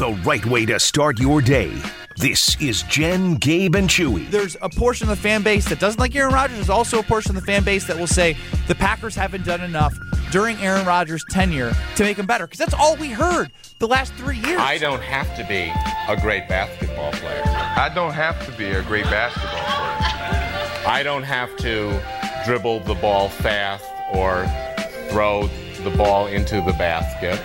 [0.00, 1.70] the right way to start your day.
[2.16, 4.30] This is Jen, Gabe, and Chewy.
[4.30, 6.56] There's a portion of the fan base that doesn't like Aaron Rodgers.
[6.56, 8.34] There's also a portion of the fan base that will say
[8.66, 9.94] the Packers haven't done enough
[10.32, 12.46] during Aaron Rodgers' tenure to make him better.
[12.46, 14.58] Because that's all we heard the last three years.
[14.58, 15.70] I don't have to be
[16.08, 17.42] a great basketball player.
[17.44, 20.86] I don't have to be a great basketball player.
[20.86, 22.02] I don't have to
[22.46, 24.46] dribble the ball fast or
[25.10, 25.50] throw
[25.84, 27.38] the ball into the basket.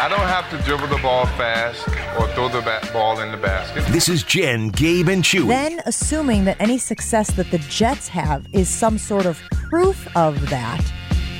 [0.00, 1.86] I don't have to dribble the ball fast
[2.18, 3.84] or throw the ba- ball in the basket.
[3.86, 5.48] This is Jen, Gabe, and Chewy.
[5.48, 10.50] Then, assuming that any success that the Jets have is some sort of proof of
[10.50, 10.80] that,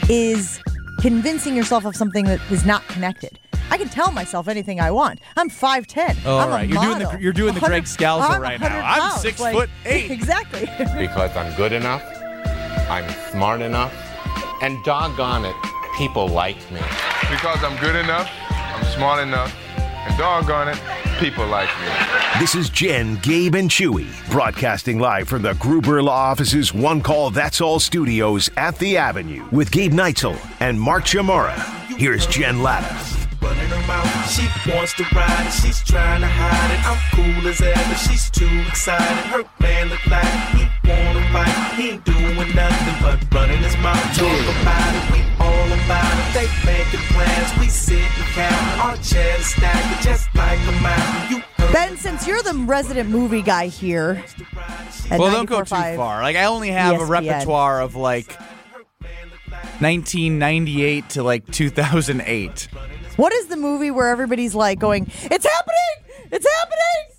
[0.09, 0.61] is
[1.01, 3.39] convincing yourself of something that is not connected.
[3.71, 5.21] I can tell myself anything I want.
[5.37, 6.27] I'm 5'10.
[6.27, 8.67] All I'm a right, you're doing the- you're doing the Greg Scalzo right now.
[8.67, 9.23] 100 I'm pounds.
[9.23, 10.11] six Like- foot eight.
[10.11, 10.67] Exactly.
[10.97, 12.03] Because I'm good enough,
[12.91, 13.95] I'm smart enough,
[14.63, 15.55] and doggone it,
[15.97, 16.81] people like me.
[17.31, 18.29] Because I'm good enough,
[18.79, 20.81] I'm smart enough, and doggone it,
[21.19, 22.41] people like me.
[22.41, 27.31] This is Jen, Gabe, and Chewy, broadcasting live from the Gruber Law Office's One Call
[27.31, 31.57] That's All studios at the Avenue with Gabe Neitzel and Mark Chmura.
[31.97, 32.87] Here's Jen Lada.
[33.43, 34.31] running her mouth.
[34.31, 36.81] She wants to ride it, she's trying to hide it.
[36.87, 39.05] I'm cool as ever, she's too excited.
[39.33, 41.75] Her man look like he wanna fight.
[41.75, 43.99] He ain't doing nothing but running his mouth.
[44.17, 46.35] Talk about it, we all about it.
[46.35, 48.81] They making plans, we sit and count.
[48.81, 51.37] Our chairs stacked just like a mountain.
[51.37, 51.43] You
[51.73, 54.25] ben, since you're the resident movie guy here
[55.11, 56.23] at well, don't go too far.
[56.23, 58.31] Like I only have a repertoire of like
[59.81, 62.69] 1998 to like 2008.
[63.17, 66.31] What is the movie where everybody's like going, "It's happening!
[66.31, 67.17] It's happening!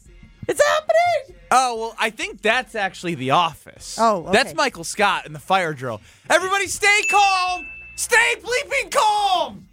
[0.48, 3.98] It's happening!" Oh well, I think that's actually The Office.
[4.00, 4.32] Oh, okay.
[4.32, 6.00] that's Michael Scott in the fire drill.
[6.30, 7.68] Everybody, stay calm.
[8.00, 9.68] Stay bleeping calm.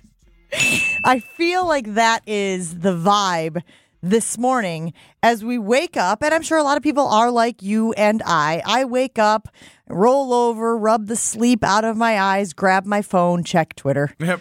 [1.05, 3.63] I feel like that is the vibe
[4.03, 7.63] this morning as we wake up, and I'm sure a lot of people are like
[7.63, 8.63] you and I.
[8.67, 9.47] I wake up,
[9.89, 14.13] roll over, rub the sleep out of my eyes, grab my phone, check Twitter.
[14.19, 14.41] Yep.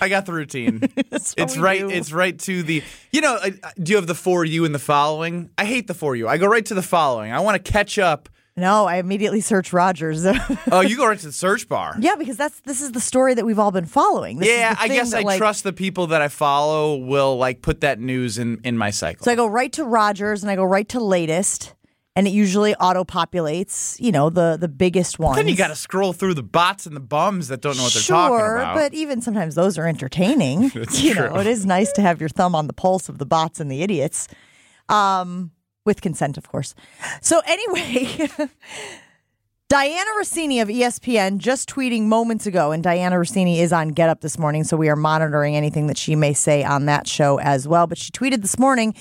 [0.00, 0.82] I got the routine.
[1.12, 1.78] It's right.
[1.78, 1.90] do.
[1.90, 2.82] It's right to the.
[3.12, 3.38] You know,
[3.80, 5.50] do you have the for you and the following?
[5.56, 6.26] I hate the for you.
[6.26, 7.30] I go right to the following.
[7.30, 8.28] I want to catch up.
[8.58, 10.24] No, I immediately search Rodgers.
[10.72, 11.94] Oh, you go right to the search bar.
[12.00, 14.38] yeah, because that's this is the story that we've all been following.
[14.38, 17.36] This is Yeah, I guess that, I like- trust the people that I follow will
[17.36, 19.24] like put that news in in my cycle.
[19.24, 21.74] So I go right to Rodgers and I go right to latest,
[22.16, 24.00] and it usually auto populates.
[24.00, 25.36] You know the the biggest ones.
[25.36, 27.92] then you got to scroll through the bots and the bums that don't know what
[27.92, 28.74] they're sure, talking about.
[28.74, 30.70] Sure, but even sometimes those are entertaining.
[30.92, 31.40] You know, true.
[31.40, 33.82] it is nice to have your thumb on the pulse of the bots and the
[33.82, 34.28] idiots,
[34.88, 35.50] um,
[35.86, 36.74] with consent, of course.
[37.20, 38.28] So anyway.
[39.68, 44.20] Dianna Russini of ESPN just tweeting moments ago, and Dianna Russini is on Get Up
[44.20, 47.66] this morning, so we are monitoring anything that she may say on that show as
[47.66, 47.88] well.
[47.88, 48.94] But she tweeted this morning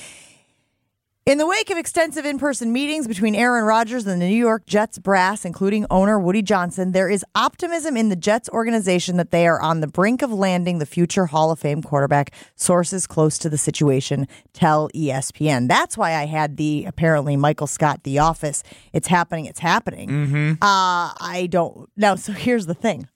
[1.25, 4.68] in the wake of extensive in person meetings between Aaron Rodgers and the New York
[4.68, 9.47] Jets brass, including owner Woody Johnson, there is optimism in the Jets organization that they
[9.47, 12.31] are on the brink of landing the future Hall of Fame quarterback.
[12.56, 15.68] Sources close to the situation tell ESPN.
[15.68, 18.62] That's why I had the apparently Michael Scott, The Office.
[18.94, 20.09] It's happening, it's happening.
[20.09, 20.52] Mm-hmm.
[20.62, 21.90] Uh, I don't.
[21.97, 23.09] Now, so here's the thing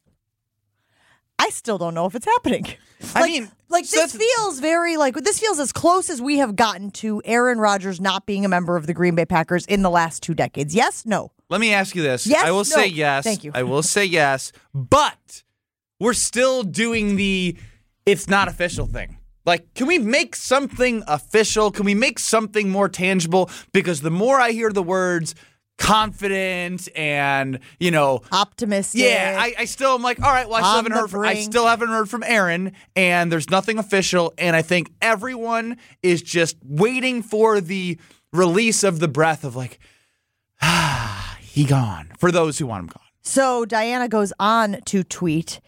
[1.38, 2.66] I still don't know if it's happening.
[3.14, 6.56] I mean, like so this feels very like this feels as close as we have
[6.56, 9.90] gotten to Aaron Rodgers not being a member of the Green Bay Packers in the
[9.90, 10.74] last two decades.
[10.75, 11.31] Yes, no.
[11.50, 12.28] Let me ask you this.
[12.28, 12.46] Yes?
[12.46, 12.63] I will No.
[12.63, 13.24] say yes.
[13.24, 13.52] Thank you.
[13.56, 15.44] I will say yes, but
[16.00, 17.57] we're still doing the
[18.06, 19.18] it's not official thing.
[19.46, 21.72] Like, can we make something official?
[21.72, 23.50] Can we make something more tangible?
[23.72, 25.34] Because the more I hear the words
[25.80, 29.02] confident and, you know, Optimistic.
[29.02, 31.36] yeah, I, I still am like, all right, well, I still haven't heard from I
[31.36, 36.58] still haven't heard from Aaron, and there's nothing official, and I think everyone is just
[36.64, 37.98] waiting for the
[38.32, 39.80] release of the breath of like,
[40.62, 42.12] ah, he gone.
[42.20, 43.04] For those who want him gone.
[43.22, 45.62] So Dianna goes on to tweet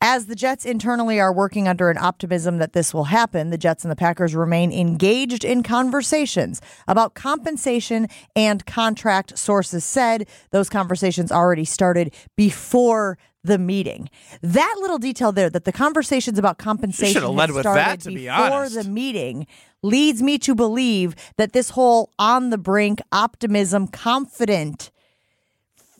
[0.00, 3.84] As the Jets internally are working under an optimism that this will happen, the Jets
[3.84, 8.06] and the Packers remain engaged in conversations about compensation
[8.36, 9.36] and contract.
[9.36, 14.08] Sources said those conversations already started before the meeting.
[14.40, 18.10] That little detail there that the conversations about compensation led had with started that, to
[18.10, 18.74] be before honest.
[18.76, 19.48] the meeting
[19.82, 24.92] leads me to believe that this whole on the brink optimism confident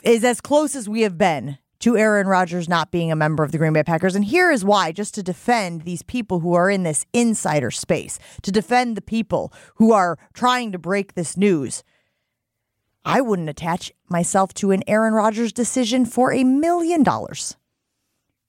[0.05, 3.53] is as close as we have been to Aaron Rodgers not being a member of
[3.53, 4.15] the Green Bay Packers.
[4.15, 8.19] And here is why just to defend these people who are in this insider space,
[8.43, 11.85] to defend the people who are trying to break this news.
[13.05, 17.57] I wouldn't attach myself to an Aaron Rodgers decision for a million dollars.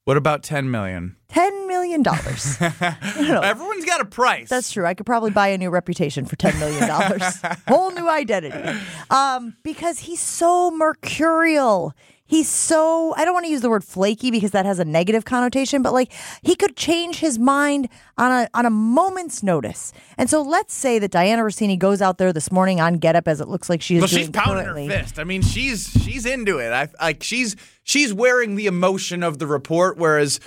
[0.09, 1.17] What about 10 million?
[1.29, 2.03] $10 million.
[3.43, 4.49] Everyone's got a price.
[4.49, 4.85] That's true.
[4.87, 7.59] I could probably buy a new reputation for $10 million.
[7.67, 8.79] Whole new identity.
[9.11, 11.93] Um, because he's so mercurial.
[12.29, 15.25] He's so, I don't want to use the word flaky because that has a negative
[15.25, 17.89] connotation, but like he could change his mind
[18.19, 19.91] on a, on a moment's notice.
[20.15, 23.27] And so let's say that Dianna Russini goes out there this morning on Get Up
[23.27, 24.85] as it looks like she is well, she's pounding currently.
[24.85, 25.17] her fist.
[25.17, 26.71] I mean, she's she's into it.
[26.71, 30.39] I like she's she's wearing the emotion of the report, whereas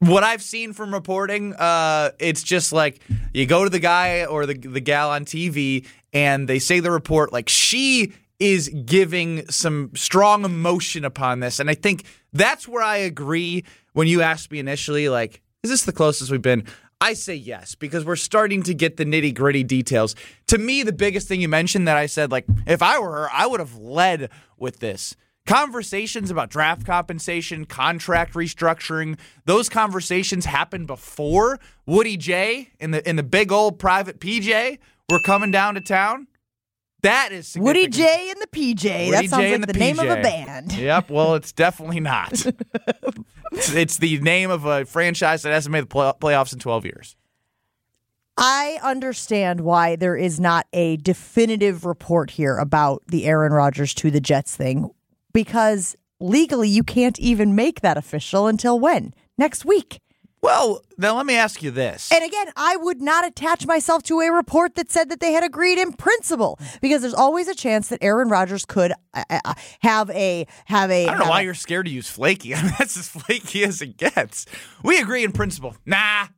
[0.00, 3.00] what I've seen from reporting, uh, it's just like
[3.32, 6.90] you go to the guy or the the gal on TV and they say the
[6.90, 12.82] report like she is giving some strong emotion upon this, and I think that's where
[12.82, 13.64] I agree.
[13.92, 16.64] When you asked me initially, like, is this the closest we've been?
[17.00, 20.14] I say yes because we're starting to get the nitty gritty details.
[20.48, 23.28] To me, the biggest thing you mentioned that I said, like, if I were her,
[23.32, 25.16] I would have led with this.
[25.46, 33.16] Conversations about draft compensation, contract restructuring, those conversations happened before Woody J in the in
[33.16, 34.78] the big old private PJ
[35.08, 36.28] were coming down to town.
[37.02, 37.88] That is Woody.
[37.88, 39.06] J and the PJ.
[39.06, 40.72] Woody that sounds J like and the, name of a band.
[40.72, 41.10] Yep.
[41.10, 42.32] Well, it's definitely not.
[43.52, 46.84] it's, it's the name of a franchise that hasn't made the play- playoffs in 12
[46.84, 47.16] years.
[48.36, 54.10] I understand why there is not a definitive report here about the Aaron Rodgers to
[54.10, 54.90] the Jets thing
[55.32, 59.14] because legally you can't even make that official until when?
[59.36, 60.00] Next week.
[60.42, 62.10] Well, now let me ask you this.
[62.10, 65.44] And again, I would not attach myself to a report that said that they had
[65.44, 70.08] agreed in principle because there's always a chance that Aaron Rodgers could uh, uh, have
[70.10, 72.54] a have a I don't know why a- you're scared to use flaky.
[72.56, 74.46] I mean, that's as flaky as it gets.
[74.82, 75.76] We agree in principle.
[75.84, 76.28] Nah.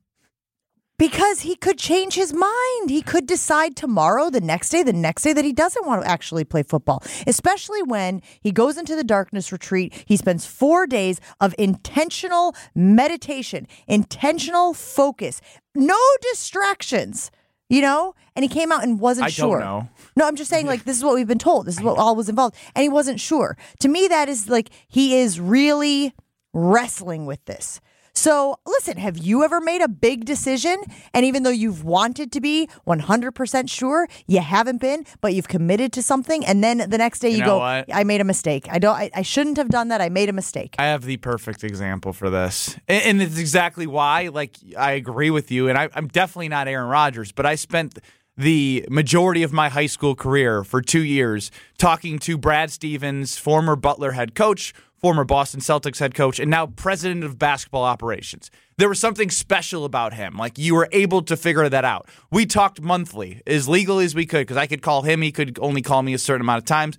[1.03, 2.89] Because he could change his mind.
[2.89, 6.09] He could decide tomorrow, the next day, the next day that he doesn't want to
[6.09, 10.05] actually play football, especially when he goes into the darkness retreat.
[10.07, 15.41] He spends four days of intentional meditation, intentional focus,
[15.75, 15.99] no
[16.31, 17.33] distractions,
[17.69, 18.15] you know?
[18.37, 19.59] And he came out and wasn't I don't sure.
[19.59, 19.89] know.
[20.15, 21.67] No, I'm just saying, like, this is what we've been told.
[21.67, 22.55] This is what all was involved.
[22.77, 23.57] And he wasn't sure.
[23.81, 26.15] To me, that is like, he is really
[26.53, 27.81] wrestling with this.
[28.15, 30.83] So, listen, have you ever made a big decision
[31.15, 35.93] and even though you've wanted to be 100% sure, you haven't been, but you've committed
[35.95, 37.87] to something and then the next day you, know go, what?
[37.93, 38.67] I made a mistake.
[38.71, 40.01] I don't I, I shouldn't have done that.
[40.01, 40.77] I made a mistake.
[40.79, 42.77] I have the perfect example for this.
[42.87, 45.69] And, and it's exactly why, like, I agree with you.
[45.69, 47.99] And I, I'm definitely not Aaron Rodgers, but I spent
[48.37, 53.77] the majority of my high school career for two years talking to Brad Stevens, former
[53.77, 58.51] Butler head coach, former Boston Celtics head coach, and now president of basketball operations.
[58.79, 60.37] There was something special about him.
[60.37, 62.09] Like, you were able to figure that out.
[62.31, 65.59] We talked monthly, as legally as we could, because I could call him, he could
[65.61, 66.97] only call me a certain amount of times.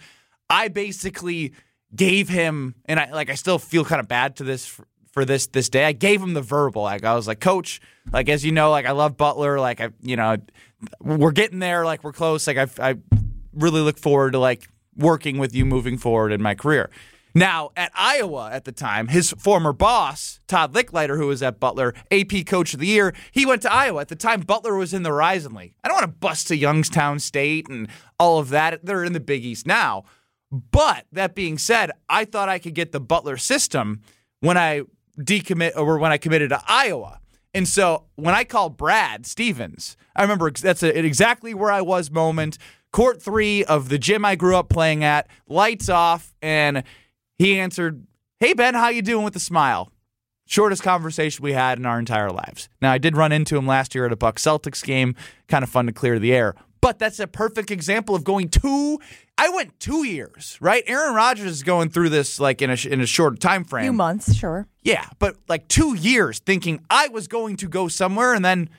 [0.49, 1.53] I basically
[1.95, 5.23] gave him, and I like I still feel kind of bad to this for, for
[5.23, 5.85] this this day.
[5.85, 6.83] I gave him the verbal.
[6.83, 7.79] Like I was like, Coach,
[8.11, 9.59] like as you know, like I love Butler.
[9.59, 10.37] Like I, you know,
[10.99, 11.85] we're getting there.
[11.85, 12.45] Like we're close.
[12.47, 12.95] Like I, I
[13.53, 16.89] really look forward to like working with you moving forward in my career.
[17.35, 21.95] Now, at Iowa at the time, his former boss, Todd Lickliter, who was at Butler,
[22.11, 24.01] AP Coach of the Year, he went to Iowa.
[24.01, 25.73] At the time, Butler was in the Horizon League.
[25.83, 27.87] I don't want to bust to Youngstown State and
[28.19, 28.85] all of that.
[28.85, 30.03] They're in the Big East now.
[30.51, 34.01] But that being said, I thought I could get the Butler system
[34.39, 34.83] when I
[35.19, 37.19] decommit or when I committed to Iowa.
[37.55, 42.11] And so when I called Brad Stevens, I remember that's a, exactly where I was
[42.11, 42.59] moment.
[42.91, 46.83] Court three of the gym I grew up playing at, lights off, and
[47.37, 48.05] he answered,
[48.39, 49.91] "Hey Ben, how you doing?" with a smile.
[50.45, 52.67] Shortest conversation we had in our entire lives.
[52.81, 55.15] Now I did run into him last year at a Buck Celtics game,
[55.47, 56.53] kind of fun to clear the air.
[56.81, 58.99] But that's a perfect example of going two.
[59.37, 60.83] I went two years, right?
[60.85, 63.85] Aaron Rodgers is going through this like in a in a short time frame.
[63.85, 64.67] few months, sure.
[64.81, 68.69] Yeah, but like two years thinking I was going to go somewhere and then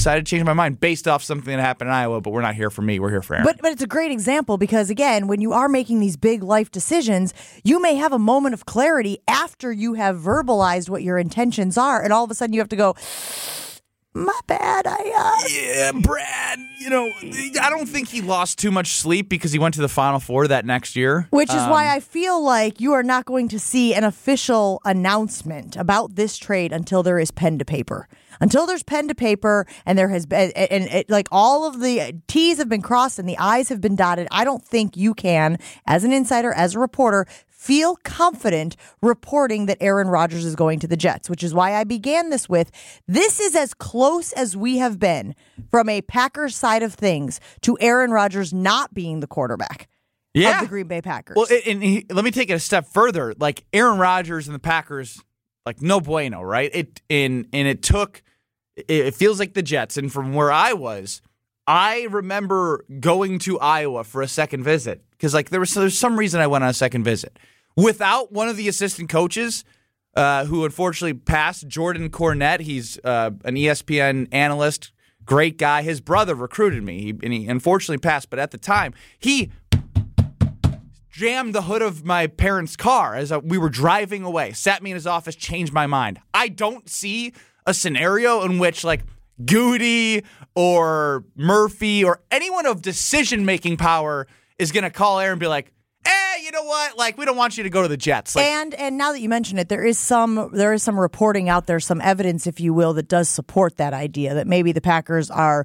[0.00, 2.54] decided to change my mind based off something that happened in Iowa, but we're not
[2.54, 2.98] here for me.
[2.98, 3.44] We're here for Aaron.
[3.44, 6.70] But but it's a great example because again, when you are making these big life
[6.70, 11.76] decisions, you may have a moment of clarity after you have verbalized what your intentions
[11.76, 12.94] are, and all of a sudden you have to go.
[14.12, 14.88] My bad.
[14.88, 17.08] I uh, yeah, Brad, you know,
[17.62, 20.48] I don't think he lost too much sleep because he went to the Final Four
[20.48, 21.28] that next year.
[21.30, 24.80] Which is why Um, I feel like you are not going to see an official
[24.84, 28.08] announcement about this trade until there is pen to paper.
[28.40, 31.80] Until there's pen to paper and there has been, and, and it, like all of
[31.80, 35.14] the T's have been crossed and the I's have been dotted, I don't think you
[35.14, 37.26] can, as an insider, as a reporter,
[37.60, 41.84] feel confident reporting that Aaron Rodgers is going to the Jets, which is why I
[41.84, 42.70] began this with
[43.06, 45.34] this is as close as we have been
[45.70, 49.88] from a Packers side of things to Aaron Rodgers not being the quarterback
[50.32, 50.54] yeah.
[50.54, 51.36] of the Green Bay Packers.
[51.36, 53.34] Well, and he, let me take it a step further.
[53.38, 55.22] Like Aaron Rodgers and the Packers
[55.66, 56.70] like no bueno, right?
[56.72, 58.22] It and and it took.
[58.76, 61.20] It, it feels like the Jets, and from where I was,
[61.70, 66.18] I remember going to Iowa for a second visit because like there was there's some
[66.18, 67.38] reason I went on a second visit
[67.76, 69.64] without one of the assistant coaches.
[70.16, 72.58] Uh, who unfortunately passed Jordan Cornette.
[72.58, 74.90] He's uh, an ESPN analyst,
[75.24, 75.82] great guy.
[75.82, 78.28] His brother recruited me, he, and he unfortunately passed.
[78.28, 79.52] But at the time, he
[81.12, 84.96] jammed the hood of my parents' car as we were driving away, sat me in
[84.96, 86.18] his office, changed my mind.
[86.34, 87.32] I don't see
[87.64, 89.04] a scenario in which like
[89.44, 94.26] Gutey or Murphy or anyone of decision making power
[94.58, 95.72] is going to call Aaron and be like,
[96.50, 96.98] you know what?
[96.98, 98.34] Like, we don't want you to go to the Jets.
[98.34, 101.48] Like, and and now that you mention it, there is some there is some reporting
[101.48, 104.80] out there, some evidence, if you will, that does support that idea that maybe the
[104.80, 105.64] Packers are.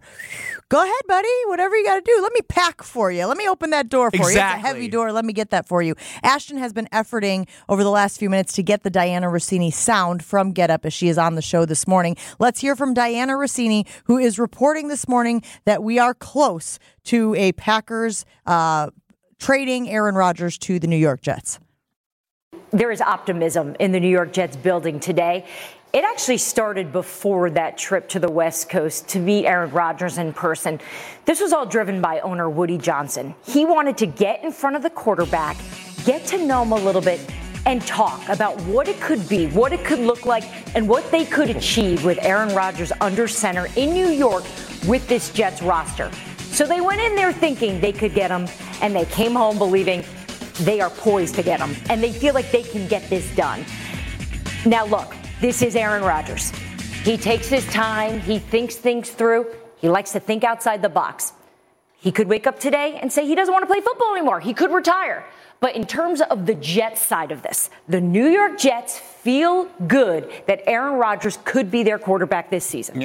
[0.70, 1.28] Go ahead, buddy.
[1.48, 2.20] Whatever you got to do.
[2.22, 3.26] Let me pack for you.
[3.26, 4.22] Let me open that door for you.
[4.24, 4.68] It's a Exactly.
[4.68, 5.12] heavy door.
[5.12, 5.96] Let me get that for you.
[6.22, 10.24] Ashton has been efforting over the last few minutes to get the Dianna Russini sound
[10.24, 12.16] from Get Up as she is on the show this morning.
[12.40, 17.34] Let's hear from Dianna Russini, who is reporting this morning that we are close to
[17.36, 18.90] a Packers uh,
[19.40, 21.60] trading Aaron Rodgers to the New York Jets.
[22.72, 25.46] there is optimism in the New York Jets building today.
[25.94, 30.34] It actually started before that trip to the West Coast to meet Aaron Rodgers in
[30.34, 30.82] person.
[31.24, 33.34] This was all driven by owner Woody Johnson.
[33.46, 35.56] He wanted to get in front of the quarterback,
[36.04, 37.22] get to know him a little bit,
[37.66, 40.44] and talk about what it could be, what it could look like,
[40.76, 44.44] and what they could achieve with Aaron Rodgers under center in New York
[44.88, 46.12] with this Jets roster.
[46.56, 48.48] So they went in there thinking they could get him,
[48.82, 50.06] and they came home believing
[50.62, 53.66] they are poised to get him, and they feel like they can get this done.
[54.66, 56.52] Now, look, this is Aaron Rodgers.
[57.04, 61.34] He takes his time, he thinks things through, he likes to think outside the box.
[61.98, 64.40] He could wake up today and say he doesn't want to play football anymore.
[64.40, 65.26] He could retire.
[65.60, 70.32] But in terms of the Jets side of this, the New York Jets feel good
[70.48, 72.98] that Aaron Rodgers could be their quarterback this season.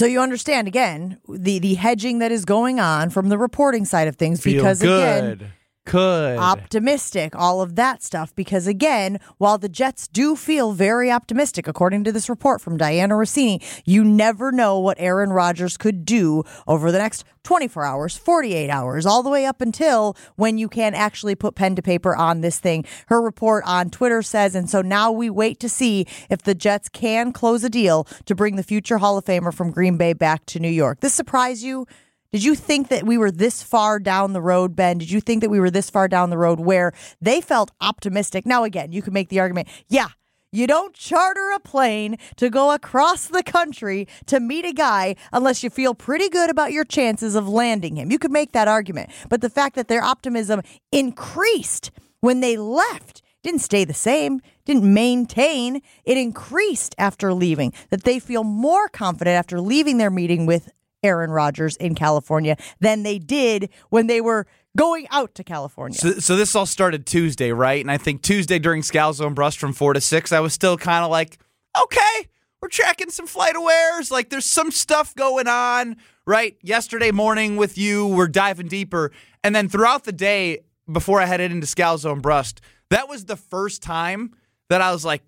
[0.00, 4.08] So you understand again the the hedging that is going on from the reporting side
[4.08, 5.52] of things because again
[5.90, 6.38] Could.
[6.38, 8.34] optimistic, all of that stuff.
[8.34, 13.10] Because again, while the Jets do feel very optimistic, according to this report from Dianna
[13.10, 18.70] Russini, you never know what Aaron Rodgers could do over the next 24 hours, 48
[18.70, 22.40] hours, all the way up until when you can actually put pen to paper on
[22.40, 22.84] this thing.
[23.08, 26.88] Her report on Twitter says, and so now we wait to see if the Jets
[26.88, 30.46] can close a deal to bring the future Hall of Famer from Green Bay back
[30.46, 31.00] to New York.
[31.00, 31.86] This surprise you?
[32.32, 34.98] Did you think that we were this far down the road, Ben?
[34.98, 38.46] Did you think that we were this far down the road where they felt optimistic?
[38.46, 40.08] Now, again, you can make the argument, yeah,
[40.52, 45.64] you don't charter a plane to go across the country to meet a guy unless
[45.64, 48.12] you feel pretty good about your chances of landing him.
[48.12, 49.10] You could make that argument.
[49.28, 54.92] But the fact that their optimism increased when they left didn't stay the same, didn't
[54.92, 57.72] maintain, it increased after leaving.
[57.88, 60.70] That they feel more confident after leaving their meeting with
[61.02, 65.98] Aaron Rodgers in California than they did when they were going out to California.
[65.98, 67.80] So, so this all started Tuesday, right?
[67.80, 70.76] And I think Tuesday during Scalzo and Brust from four to six, I was still
[70.76, 71.38] kind of like,
[71.80, 72.28] okay,
[72.60, 74.10] we're tracking some flight awares.
[74.10, 76.56] Like there's some stuff going on, right?
[76.62, 79.12] Yesterday morning with you, we're diving deeper.
[79.42, 83.36] And then throughout the day, before I headed into Scalzo and Brust, that was the
[83.36, 84.34] first time
[84.68, 85.22] that I was like,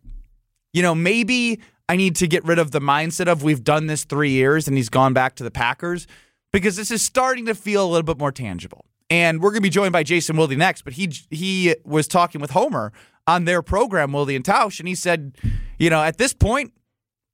[0.73, 4.05] you know, maybe I need to get rid of the mindset of we've done this
[4.05, 6.07] three years and he's gone back to the Packers
[6.53, 8.87] because this is starting to feel a little bit more tangible.
[9.11, 12.41] And we're going to be joined by Jason Wilde next, but he he was talking
[12.41, 12.93] with Homer
[13.27, 15.37] on their program, Wilde and Tausch, and he said,
[15.79, 16.73] you know, at this point,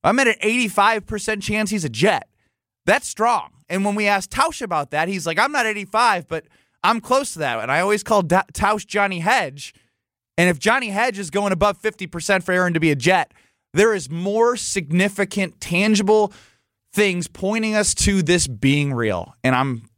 [0.03, 2.29] I'm at an 85% chance he's a Jet.
[2.85, 3.51] That's strong.
[3.69, 6.47] And when we asked Tausch about that, he's like, I'm not 85, but
[6.83, 7.61] I'm close to that.
[7.61, 9.75] And I always call da- Tausch Johnny Hedge.
[10.37, 13.33] And if Johnny Hedge is going above 50% for Aaron to be a Jet,
[13.79, 16.33] there is more significant, tangible
[16.93, 19.35] things pointing us to this being real.
[19.45, 19.89] And I'm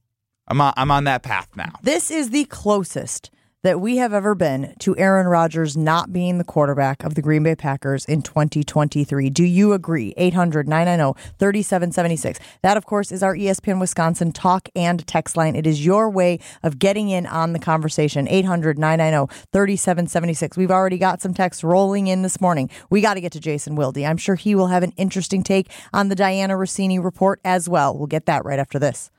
[0.46, 1.72] I'm on, I'm on that path now.
[1.82, 3.30] This is the closest
[3.62, 7.42] that we have ever been to Aaron Rodgers not being the quarterback of the Green
[7.42, 9.28] Bay Packers in 2023.
[9.30, 10.14] Do you agree?
[10.16, 12.40] 800 990 3776.
[12.62, 15.54] That, of course, is our ESPN Wisconsin talk and text line.
[15.54, 18.26] It is your way of getting in on the conversation.
[18.28, 20.56] 800 990 3776.
[20.56, 22.70] We've already got some texts rolling in this morning.
[22.88, 23.98] We got to get to Jason Wilde.
[23.98, 27.96] I'm sure he will have an interesting take on the Diana Rossini report as well.
[27.96, 29.10] We'll get that right after this.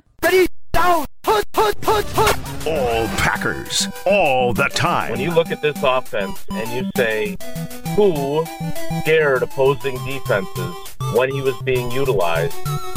[1.28, 5.12] All Packers, all the time.
[5.12, 7.38] When you look at this offense and you say,
[7.96, 8.46] who
[9.02, 10.76] scared opposing defenses
[11.14, 12.56] when he was being utilized,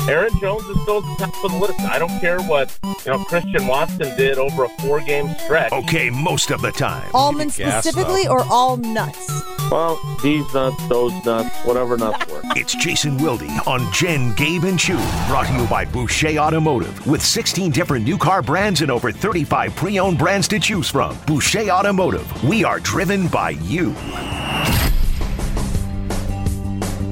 [0.09, 1.81] Aaron Jones is still at the top of the list.
[1.81, 5.73] I don't care what you know Christian Watson did over a four-game stretch.
[5.73, 7.09] Okay, most of the time.
[7.14, 9.43] Almonds specifically or all nuts?
[9.71, 12.45] Well, these nuts, those nuts, whatever nuts work.
[12.57, 14.95] It's Jason Wilde on Jen, Gabe, and Chew,
[15.26, 17.04] Brought to you by Boucher Automotive.
[17.04, 21.18] With 16 different new car brands and over 35 pre owned brands to choose from.
[21.26, 22.44] Boucher Automotive.
[22.44, 23.94] We are driven by you.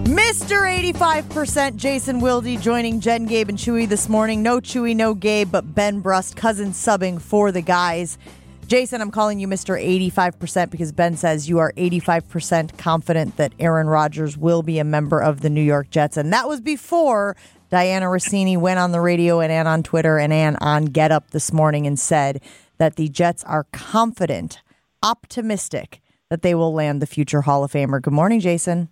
[0.04, 0.92] Mr.
[0.92, 4.42] 85% Jason Wilde joining Jen, Gabe, and Chewy this morning.
[4.42, 8.18] No Chewy, no Gabe, but Ben Brust, cousin subbing for the guys.
[8.66, 9.78] Jason, I'm calling you Mr.
[10.10, 15.20] 85% because Ben says you are 85% confident that Aaron Rodgers will be a member
[15.20, 16.16] of the New York Jets.
[16.16, 17.36] And that was before
[17.72, 21.30] Dianna Russini went on the radio and, Ann on Twitter and, Ann on Get Up
[21.30, 22.42] this morning and said
[22.76, 24.60] that the Jets are confident,
[25.02, 28.02] optimistic that they will land the future Hall of Famer.
[28.02, 28.90] Good morning, Jason.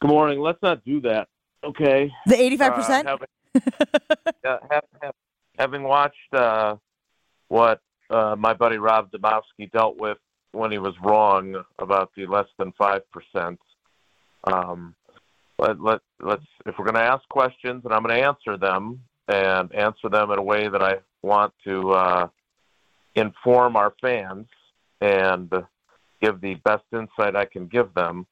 [0.00, 0.38] Good morning.
[0.38, 1.26] Let's not do that.
[1.64, 2.12] Okay.
[2.26, 2.70] The 85%?
[2.70, 3.26] Uh, having,
[4.44, 5.14] uh, have, have,
[5.58, 6.76] having watched uh,
[7.48, 7.80] what
[8.10, 10.18] uh, my buddy Rob Demovsky dealt with
[10.52, 13.58] when he was wrong about the less than five percent.
[14.44, 14.94] Um,
[15.58, 19.00] let, let let's if we're going to ask questions and I'm going to answer them
[19.28, 22.28] and answer them in a way that I want to uh,
[23.14, 24.46] inform our fans
[25.00, 25.50] and
[26.20, 28.26] give the best insight I can give them.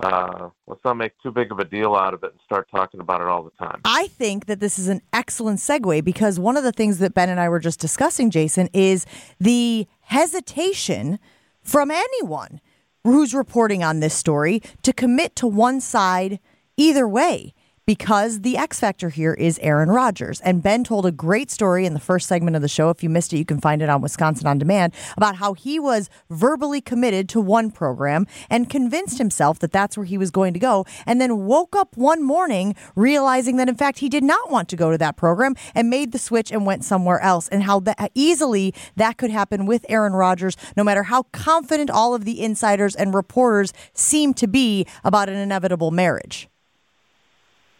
[0.00, 3.00] Uh, let's not make too big of a deal out of it and start talking
[3.00, 3.80] about it all the time.
[3.84, 7.28] I think that this is an excellent segue because one of the things that Ben
[7.28, 9.06] and I were just discussing, Jason, is
[9.40, 11.18] the hesitation
[11.62, 12.60] from anyone
[13.02, 16.38] who's reporting on this story to commit to one side
[16.78, 17.52] either way
[17.88, 20.42] because the X factor here is Aaron Rodgers.
[20.42, 22.90] And Ben told a great story in the first segment of the show.
[22.90, 25.80] If you missed it, you can find it on Wisconsin On Demand about how he
[25.80, 30.52] was verbally committed to one program and convinced himself that that's where he was going
[30.52, 30.84] to go.
[31.06, 34.76] And then woke up one morning realizing that, in fact, he did not want to
[34.76, 37.48] go to that program and made the switch and went somewhere else.
[37.48, 42.14] And how that, easily that could happen with Aaron Rodgers, no matter how confident all
[42.14, 46.50] of the insiders and reporters seem to be about an inevitable marriage.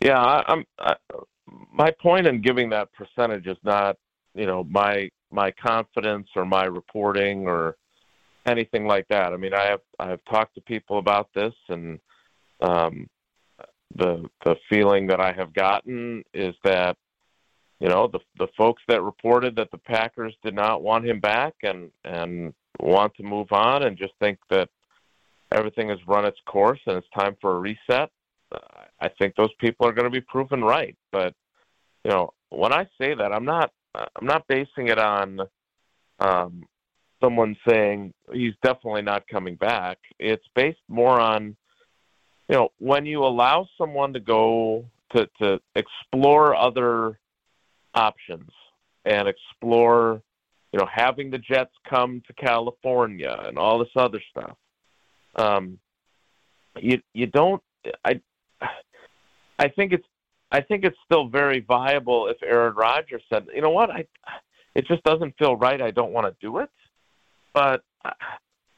[0.00, 0.64] Yeah, I, I'm.
[0.78, 0.94] I,
[1.72, 3.96] my point in giving that percentage is not,
[4.34, 7.76] you know, my my confidence or my reporting or
[8.46, 9.32] anything like that.
[9.32, 11.98] I mean, I have I have talked to people about this, and
[12.60, 13.08] um,
[13.94, 16.96] the the feeling that I have gotten is that,
[17.80, 21.54] you know, the the folks that reported that the Packers did not want him back
[21.62, 24.68] and and want to move on and just think that
[25.50, 28.10] everything has run its course and it's time for a reset
[29.00, 30.96] I think those people are going to be proven right.
[31.12, 31.34] But
[32.04, 35.40] you know, when I say that, I'm not I'm not basing it on
[36.20, 36.64] um,
[37.22, 39.98] someone saying he's definitely not coming back.
[40.18, 41.56] It's based more on
[42.48, 44.84] you know when you allow someone to go
[45.14, 47.18] to to explore other
[47.94, 48.50] options
[49.04, 50.22] and explore
[50.72, 54.56] you know having the Jets come to California and all this other stuff.
[55.36, 55.78] Um,
[56.80, 57.62] you you don't
[58.04, 58.20] I
[59.58, 60.06] I think it's
[60.50, 64.06] I think it's still very viable if Aaron Rodgers said, you know what, I
[64.74, 65.80] it just doesn't feel right.
[65.80, 66.70] I don't want to do it,
[67.52, 67.82] but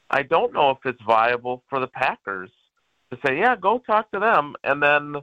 [0.09, 2.49] I don't know if it's viable for the Packers
[3.11, 5.15] to say, yeah, go talk to them, and then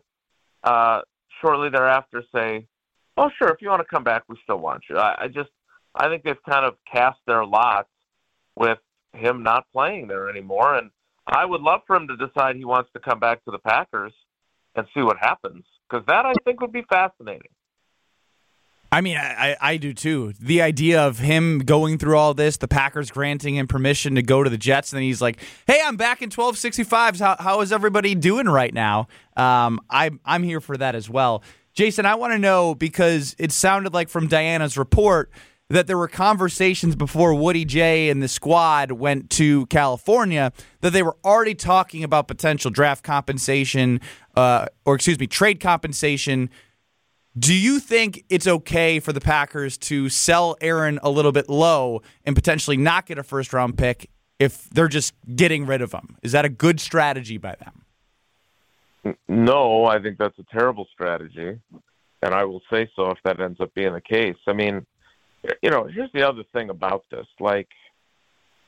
[0.62, 1.00] uh,
[1.40, 2.66] shortly thereafter say,
[3.16, 4.96] oh, sure, if you want to come back, we still want you.
[4.96, 5.50] I, I just
[5.94, 7.88] I think they've kind of cast their lot
[8.56, 8.78] with
[9.14, 10.90] him not playing there anymore, and
[11.26, 14.12] I would love for him to decide he wants to come back to the Packers
[14.78, 17.50] and see what happens because that I think would be fascinating.
[18.90, 20.32] I mean, I, I do too.
[20.40, 24.42] The idea of him going through all this, the Packers granting him permission to go
[24.42, 27.20] to the Jets, and then he's like, "Hey, I'm back in 1265s.
[27.20, 31.42] How how is everybody doing right now?" Um, I'm I'm here for that as well.
[31.74, 35.30] Jason, I want to know because it sounded like from Dianna's report
[35.70, 41.02] that there were conversations before Woody J and the squad went to California that they
[41.02, 44.00] were already talking about potential draft compensation,
[44.38, 46.48] uh, or excuse me, trade compensation.
[47.36, 52.02] Do you think it's okay for the Packers to sell Aaron a little bit low
[52.24, 56.16] and potentially not get a first round pick if they're just getting rid of him?
[56.22, 59.16] Is that a good strategy by them?
[59.26, 61.58] No, I think that's a terrible strategy.
[62.22, 64.36] And I will say so if that ends up being the case.
[64.46, 64.86] I mean,
[65.62, 67.26] you know, here's the other thing about this.
[67.40, 67.68] Like,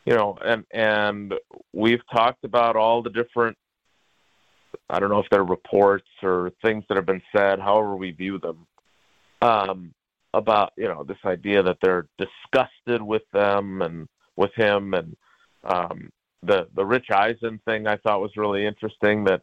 [0.04, 1.34] you know, and and
[1.72, 3.56] we've talked about all the different
[4.88, 8.38] I don't know if they're reports or things that have been said, however we view
[8.38, 8.66] them,
[9.42, 9.94] um,
[10.32, 15.16] about you know this idea that they're disgusted with them and with him, and
[15.64, 16.10] um,
[16.42, 19.24] the the Rich Eisen thing I thought was really interesting.
[19.24, 19.42] That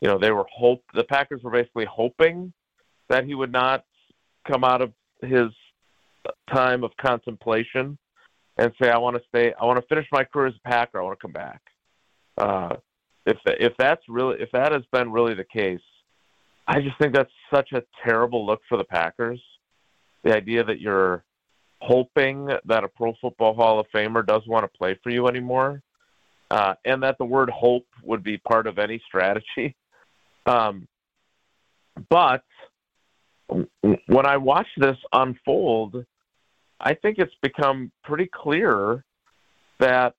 [0.00, 2.52] you know they were hope the Packers were basically hoping
[3.08, 3.84] that he would not
[4.50, 5.50] come out of his
[6.52, 7.98] time of contemplation
[8.56, 11.00] and say, I want to stay, I want to finish my career as a Packer,
[11.00, 11.60] I want to come back.
[12.36, 12.76] Uh,
[13.26, 15.80] if if that's really if that has been really the case,
[16.66, 19.40] I just think that's such a terrible look for the Packers.
[20.22, 21.24] The idea that you're
[21.80, 25.82] hoping that a Pro Football Hall of Famer does want to play for you anymore,
[26.50, 29.76] uh, and that the word hope would be part of any strategy.
[30.46, 30.88] Um,
[32.08, 32.42] but
[34.06, 36.04] when I watch this unfold,
[36.80, 39.04] I think it's become pretty clear
[39.78, 40.14] that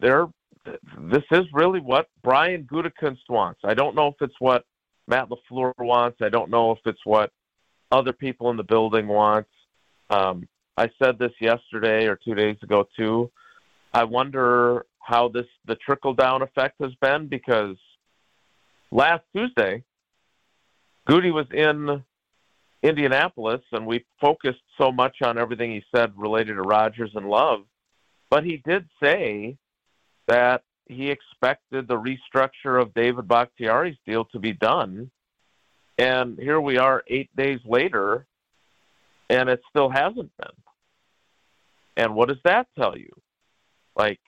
[0.00, 0.26] there
[0.64, 3.60] this is really what Brian Gutekunst wants.
[3.64, 4.64] I don't know if it's what
[5.06, 6.18] Matt LaFleur wants.
[6.22, 7.30] I don't know if it's what
[7.90, 9.46] other people in the building want.
[10.10, 13.30] Um, I said this yesterday or two days ago too.
[13.92, 17.76] I wonder how this the trickle down effect has been because
[18.90, 19.84] last Tuesday,
[21.08, 22.02] Gutey was in
[22.82, 27.60] Indianapolis and we focused so much on everything he said related to Rodgers and Love,
[28.30, 29.56] but he did say
[30.28, 35.10] that he expected the restructure of David Bakhtiari's deal to be done.
[35.98, 38.26] And here we are eight days later,
[39.30, 40.56] and it still hasn't been.
[41.96, 43.10] And what does that tell you?
[43.96, 44.20] Like,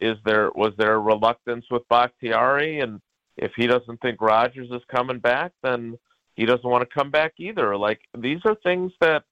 [0.00, 3.00] is there was there reluctance with Bakhtiari, and
[3.36, 5.96] if he doesn't think Rodgers is coming back, then
[6.34, 7.76] he doesn't want to come back either.
[7.76, 9.24] Like these are things that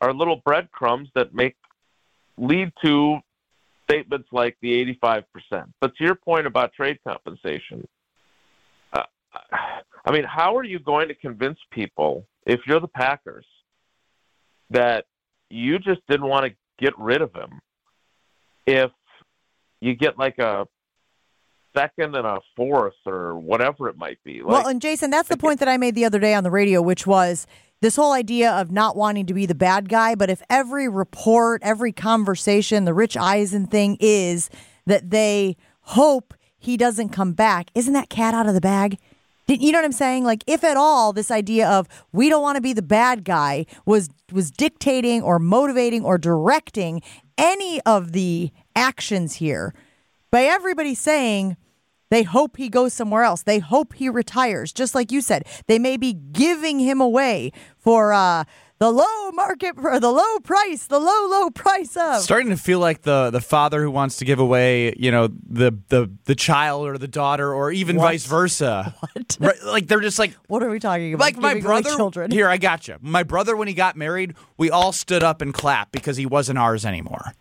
[0.00, 1.56] are little breadcrumbs that make
[2.36, 3.18] lead to
[3.88, 5.24] statements like the 85%.
[5.80, 7.86] But to your point about trade compensation,
[8.92, 9.02] uh,
[10.04, 13.46] I mean, how are you going to convince people if you're the Packers
[14.70, 15.04] that
[15.50, 17.60] you just didn't want to get rid of him
[18.66, 18.90] if
[19.80, 20.66] you get like a
[21.74, 24.40] second and a fourth or whatever it might be.
[24.42, 26.50] Like, well, and Jason, that's the point that I made the other day on the
[26.50, 27.46] radio, which was
[27.80, 30.14] this whole idea of not wanting to be the bad guy.
[30.14, 34.48] But if every report, every conversation, the Rich Eisen thing is
[34.86, 38.98] that they hope he doesn't come back, isn't that cat out of the bag?
[39.46, 40.24] You know what I'm saying?
[40.24, 43.66] Like, if at all, this idea of we don't want to be the bad guy
[43.84, 47.02] was was dictating or motivating or directing
[47.36, 49.74] any of the actions here,
[50.30, 51.58] by everybody saying
[52.14, 53.42] they hope he goes somewhere else.
[53.42, 54.72] They hope he retires.
[54.72, 58.44] Just like you said, they may be giving him away for uh,
[58.78, 62.20] the low market or the low price, the low low price of.
[62.20, 65.76] Starting to feel like the the father who wants to give away, you know, the
[65.88, 68.04] the the child or the daughter, or even what?
[68.04, 68.94] vice versa.
[69.14, 69.36] What?
[69.40, 70.34] Right, like they're just like.
[70.48, 71.24] What are we talking about?
[71.24, 71.94] Like my brother.
[71.94, 72.30] Children.
[72.30, 72.96] Here, I got you.
[73.00, 76.58] My brother, when he got married, we all stood up and clapped because he wasn't
[76.58, 77.32] ours anymore.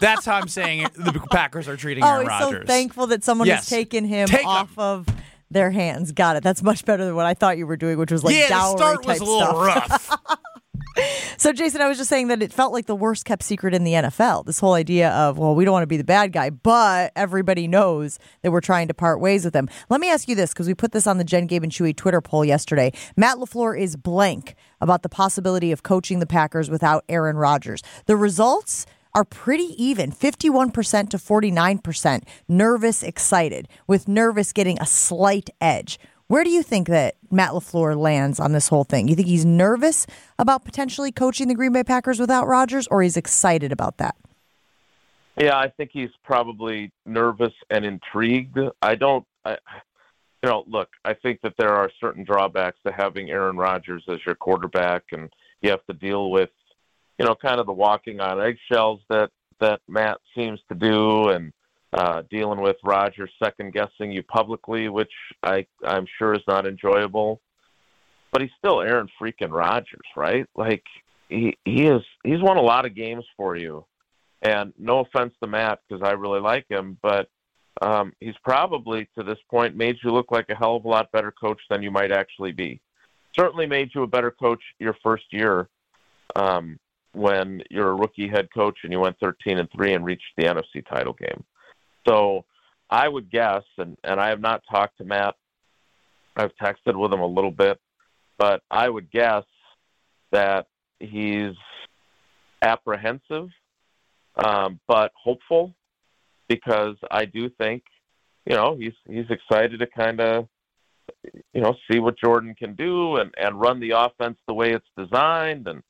[0.00, 2.60] That's how I'm saying it, the Packers are treating oh, Aaron he's Rodgers.
[2.62, 3.60] so thankful that someone yes.
[3.60, 5.06] has taken him Take off of
[5.50, 6.12] their hands.
[6.12, 6.42] Got it.
[6.42, 8.72] That's much better than what I thought you were doing, which was like yeah, dowry
[8.72, 10.10] the start type was a little stuff.
[10.10, 10.38] rough.
[11.38, 13.82] So, Jason, I was just saying that it felt like the worst kept secret in
[13.82, 14.44] the NFL.
[14.44, 17.66] This whole idea of, well, we don't want to be the bad guy, but everybody
[17.66, 19.68] knows that we're trying to part ways with them.
[19.88, 21.96] Let me ask you this, because we put this on the Jen, Gabe, and Chewy
[21.96, 22.92] Twitter poll yesterday.
[23.16, 27.82] Matt LaFleur is blank about the possibility of coaching the Packers without Aaron Rodgers.
[28.06, 35.50] The results are pretty even 51% to 49% nervous, excited, with nervous getting a slight
[35.60, 35.98] edge.
[36.28, 39.06] Where do you think that Matt LaFleur lands on this whole thing?
[39.06, 40.06] You think he's nervous
[40.38, 44.16] about potentially coaching the Green Bay Packers without Rodgers, or he's excited about that?
[45.38, 48.58] Yeah, I think he's probably nervous and intrigued.
[48.80, 49.58] I don't, I,
[50.42, 54.18] you know, look, I think that there are certain drawbacks to having Aaron Rodgers as
[54.24, 56.50] your quarterback, and you have to deal with,
[57.22, 59.30] you know, kind of the walking on eggshells that
[59.60, 61.52] that Matt seems to do, and
[61.92, 67.40] uh, dealing with Rodgers second guessing you publicly, which I I'm sure is not enjoyable.
[68.32, 70.46] But he's still Aaron freaking Rodgers, right?
[70.56, 70.82] Like
[71.28, 73.86] he he is he's won a lot of games for you.
[74.44, 77.28] And no offense to Matt because I really like him, but
[77.80, 81.12] um, he's probably to this point made you look like a hell of a lot
[81.12, 82.80] better coach than you might actually be.
[83.36, 85.68] Certainly made you a better coach your first year
[86.34, 86.78] um,
[87.12, 90.44] when you're a rookie head coach and you went 13 and three and reached the
[90.44, 91.44] NFC title game.
[92.08, 92.44] So
[92.90, 95.34] I would guess, and, and I have not talked to Matt.
[96.36, 97.78] I've texted with him a little bit,
[98.38, 99.44] but I would guess
[100.30, 100.66] that
[100.98, 101.54] he's
[102.62, 103.48] apprehensive,
[104.42, 105.74] um, but hopeful,
[106.48, 107.82] because I do think,
[108.46, 110.48] you know, he's he's excited to kind of,
[111.52, 114.86] you know, see what Jordan can do and and run the offense the way it's
[114.96, 115.82] designed, and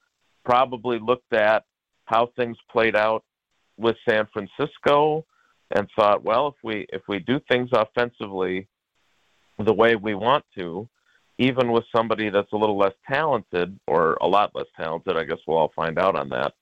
[0.45, 1.65] probably looked at
[2.07, 3.25] how things played out
[3.77, 5.25] with San Francisco
[5.71, 8.69] and thought, well, if we if we do things offensively
[9.59, 10.89] the way we want to,
[11.39, 15.39] even with somebody that's a little less talented or a lot less talented, I guess
[15.47, 16.53] we'll all find out on that.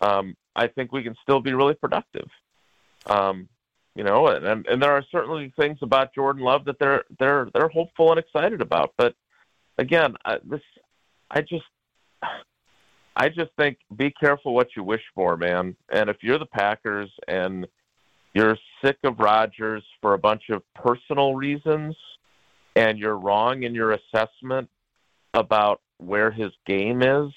[0.00, 2.28] Um, I think we can still be really productive.
[3.06, 3.48] Um,
[3.94, 7.68] you know, and and there are certainly things about Jordan Love that they're they're they're
[7.68, 8.92] hopeful and excited about.
[8.96, 9.14] But
[9.78, 10.60] again, I, this
[11.30, 11.64] I just
[13.16, 15.76] I just think be careful what you wish for, man.
[15.90, 17.66] And if you're the Packers and
[18.34, 21.96] you're sick of Rodgers for a bunch of personal reasons,
[22.76, 24.68] and you're wrong in your assessment
[25.32, 27.32] about where his game is.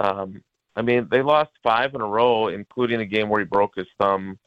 [0.00, 0.42] Um,
[0.74, 3.86] I mean, they lost five in a row, including a game where he broke his
[4.00, 4.38] thumb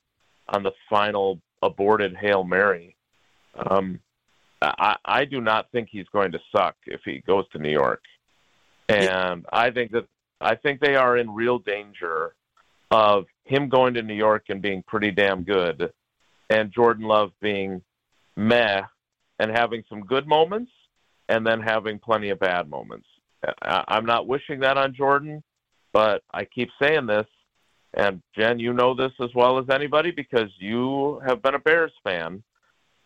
[0.50, 2.96] on the final aborted Hail Mary.
[3.56, 4.00] Um,
[4.62, 8.02] I, I do not think he's going to suck if he goes to New York,
[8.90, 10.08] and I think that
[10.44, 12.34] I think they are in real danger
[12.92, 15.92] of him going to New York and being pretty damn good,
[16.50, 17.82] and Jordan Love being
[18.36, 18.82] meh
[19.40, 20.72] and having some good moments,
[21.28, 23.08] and then having plenty of bad moments.
[23.62, 25.44] I, I'm not wishing that on Jordan,
[25.92, 27.28] but I keep saying this,
[27.94, 31.94] and Jen, you know this as well as anybody because you have been a Bears
[32.04, 32.44] fan.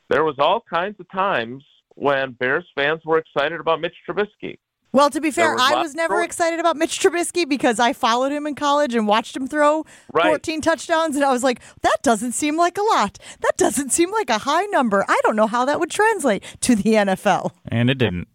[0.10, 1.64] There was all kinds of times
[1.96, 4.60] when Bears fans were excited about Mitch Trubisky.
[4.98, 7.94] Well, to be fair, was I was never throw- excited about Mitch Trubisky because I
[7.94, 10.26] followed him in college and watched him throw Right.
[10.26, 13.20] 14 touchdowns, and I was like, that doesn't seem like a lot.
[13.42, 15.06] That doesn't seem like a high number.
[15.08, 17.52] I don't know how that would translate to the NFL.
[17.68, 18.28] And it didn't.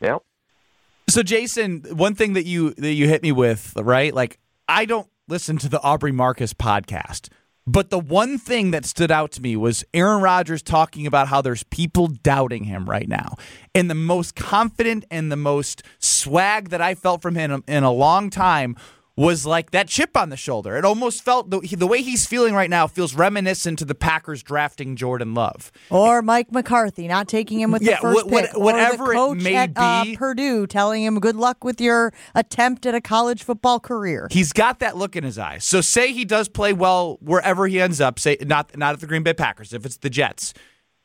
[0.00, 0.22] Yep.
[1.10, 4.14] So Jason, one thing that you that you hit me with, right?
[4.14, 4.38] Like
[4.68, 7.28] I don't listen to the Aubrey Marcus podcast.
[7.66, 11.40] But the one thing that stood out to me was Aaron Rodgers talking about how
[11.40, 13.36] there's people doubting him right now.
[13.74, 17.92] And the most confident and the most swag that I felt from him in a
[17.92, 18.76] long time
[19.22, 20.76] was like that chip on the shoulder.
[20.76, 24.42] It almost felt the, the way he's feeling right now feels reminiscent to the Packers
[24.42, 25.70] drafting Jordan Love.
[25.90, 28.54] Or Mike McCarthy not taking him with Yeah, the first what- pick.
[28.56, 30.16] or whatever the it coach may at, uh, be.
[30.16, 34.28] Purdue telling him good luck with your attempt at a college football career.
[34.30, 35.64] He's got that look in his eyes.
[35.64, 38.18] So say he does play well wherever he ends up.
[38.18, 39.72] Say not not at the Green Bay Packers.
[39.72, 40.52] If it's the Jets,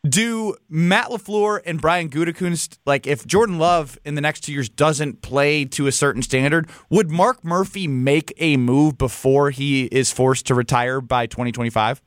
[0.08, 4.70] do Matt Lafleur and Brian Gutekunst like if Jordan Love in the next two years
[4.70, 10.12] doesn't play to a certain standard, would Mark Murphy make a move before he is
[10.12, 12.02] forced to retire by 2025?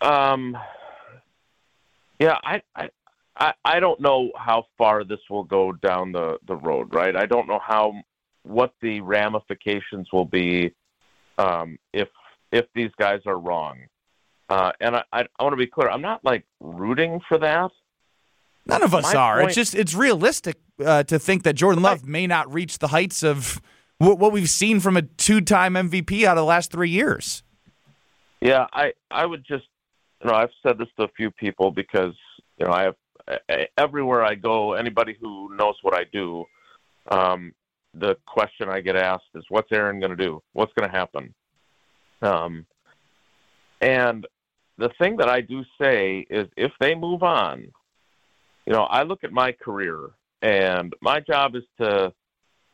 [0.00, 0.56] Um,
[2.18, 2.60] yeah, I,
[3.36, 7.16] I, I, don't know how far this will go down the, the road, right?
[7.16, 7.94] I don't know how
[8.42, 10.74] what the ramifications will be
[11.38, 12.08] um, if
[12.52, 13.78] if these guys are wrong.
[14.48, 15.88] Uh, and I, I, I want to be clear.
[15.88, 17.70] I'm not like rooting for that.
[18.66, 19.36] None of us My are.
[19.38, 22.88] point- It's just it's realistic uh, to think that Jordan Love may not reach the
[22.88, 23.60] heights of
[23.98, 27.42] what, what we've seen from a two-time MVP out of the last three years.
[28.40, 29.64] Yeah, I I would just
[30.22, 32.14] you know I've said this to a few people because
[32.58, 32.94] you know I have
[33.50, 36.44] e- everywhere I go anybody who knows what I do
[37.10, 37.52] um
[37.94, 40.42] the question I get asked is what's Aaron going to do?
[40.52, 41.34] What's going to happen?
[42.22, 42.66] Um
[43.80, 44.26] and
[44.78, 47.66] the thing that I do say is if they move on
[48.66, 50.10] you know I look at my career
[50.42, 52.12] and my job is to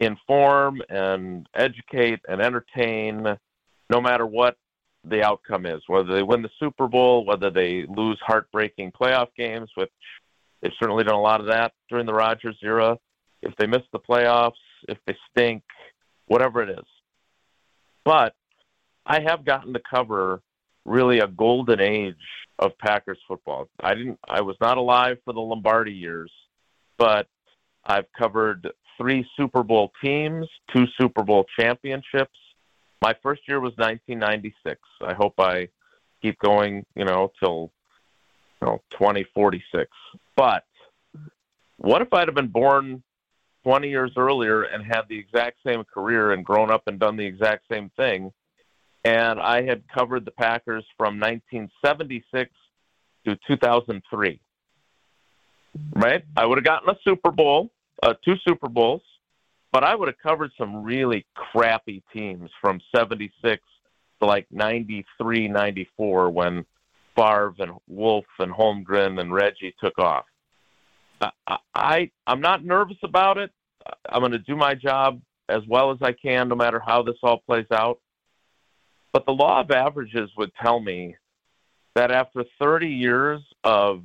[0.01, 3.37] inform and educate and entertain
[3.91, 4.57] no matter what
[5.05, 9.71] the outcome is, whether they win the Super Bowl, whether they lose heartbreaking playoff games,
[9.75, 9.91] which
[10.61, 12.99] they've certainly done a lot of that during the Rodgers era.
[13.43, 14.53] If they miss the playoffs,
[14.89, 15.63] if they stink,
[16.27, 16.85] whatever it is.
[18.05, 18.35] But
[19.07, 20.43] I have gotten to cover
[20.85, 22.15] really a golden age
[22.59, 23.69] of Packers football.
[23.81, 26.31] I didn't I was not alive for the Lombardi years,
[26.99, 27.27] but
[27.85, 32.37] I've covered three Super Bowl teams, two Super Bowl championships,
[33.03, 34.81] my first year was 1996.
[35.01, 35.69] I hope I
[36.21, 37.73] keep going, you know, till
[38.61, 39.91] you know 2046.
[40.37, 40.65] But
[41.79, 43.03] what if I'd have been born
[43.65, 47.25] 20 years earlier and had the exact same career and grown up and done the
[47.25, 48.33] exact same thing,
[49.05, 52.51] and I had covered the Packers from 1976
[53.27, 54.41] to 2003?
[55.95, 56.25] Right?
[56.37, 57.71] I would have gotten a Super Bowl,
[58.03, 59.03] uh, two Super Bowls
[59.73, 63.63] but I would have covered some really crappy teams from 76
[64.21, 66.65] to like 93, 94 when
[67.17, 70.25] Favre and Wolf and Holmgren and Reggie took off.
[71.21, 73.51] I, I I'm not nervous about it.
[74.09, 77.17] I'm going to do my job as well as I can, no matter how this
[77.23, 77.99] all plays out.
[79.13, 81.17] But the law of averages would tell me
[81.95, 84.05] that after 30 years of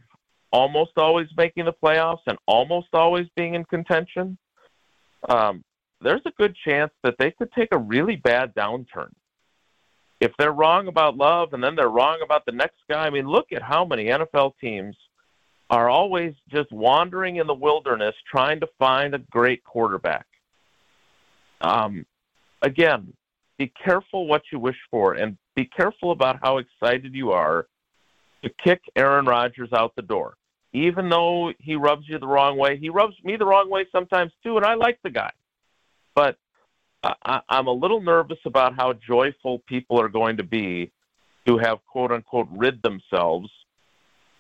[0.52, 4.38] almost always making the playoffs and almost always being in contention,
[5.30, 5.64] um,
[6.02, 9.12] there's a good chance that they could take a really bad downturn.
[10.20, 13.28] If they're wrong about Love and then they're wrong about the next guy, I mean,
[13.28, 14.96] look at how many NFL teams
[15.70, 20.26] are always just wandering in the wilderness trying to find a great quarterback.
[21.62, 22.06] Um,
[22.62, 23.14] again,
[23.58, 27.68] be careful what you wish for, and be careful about how excited you are
[28.44, 30.36] to kick Aaron Rodgers out the door.
[30.74, 34.32] Even though he rubs you the wrong way, he rubs me the wrong way sometimes
[34.44, 35.32] too, and I like the guy.
[36.16, 36.38] But
[37.04, 40.92] I, I'm a little nervous about how joyful people are going to be
[41.48, 43.50] to have quote unquote rid themselves,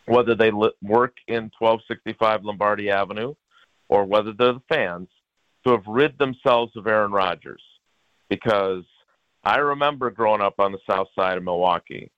[0.08, 3.34] whether they li- work in 1265 Lombardi Avenue
[3.88, 5.08] or whether they're the fans,
[5.63, 7.62] to have rid themselves of Aaron Rodgers.
[8.30, 8.84] Because
[9.45, 12.12] I remember growing up on the south side of Milwaukee,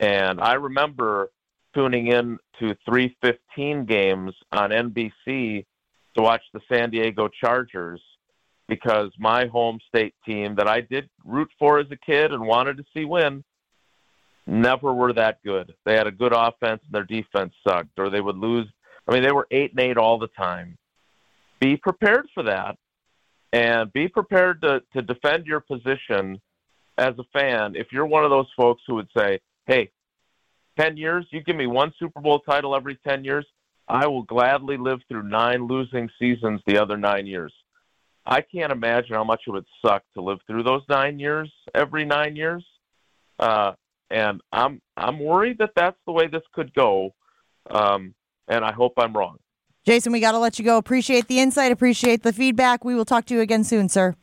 [0.00, 1.30] and I remember
[1.74, 5.66] tuning in to 315 games on NBC
[6.14, 8.00] to watch the San Diego Chargers
[8.68, 12.78] because my home state team that I did root for as a kid and wanted
[12.78, 13.44] to see win
[14.46, 15.74] never were that good.
[15.84, 18.66] They had a good offense and their defense sucked, or they would lose.
[19.06, 20.78] I mean, they were eight and eight all the time.
[21.60, 22.76] Be prepared for that,
[23.52, 26.40] and be prepared to to defend your position
[26.98, 27.74] as a fan.
[27.76, 29.90] If you're one of those folks who would say, "Hey,
[30.78, 33.46] ten years, you give me one Super Bowl title every ten years,
[33.88, 37.52] I will gladly live through nine losing seasons the other nine years."
[38.24, 42.04] I can't imagine how much it would suck to live through those nine years every
[42.04, 42.64] nine years.
[43.38, 43.72] Uh,
[44.10, 47.14] and I'm I'm worried that that's the way this could go,
[47.70, 48.14] um,
[48.46, 49.38] and I hope I'm wrong.
[49.84, 50.76] Jason, we got to let you go.
[50.76, 51.72] Appreciate the insight.
[51.72, 52.84] Appreciate the feedback.
[52.84, 54.14] We will talk to you again soon, sir.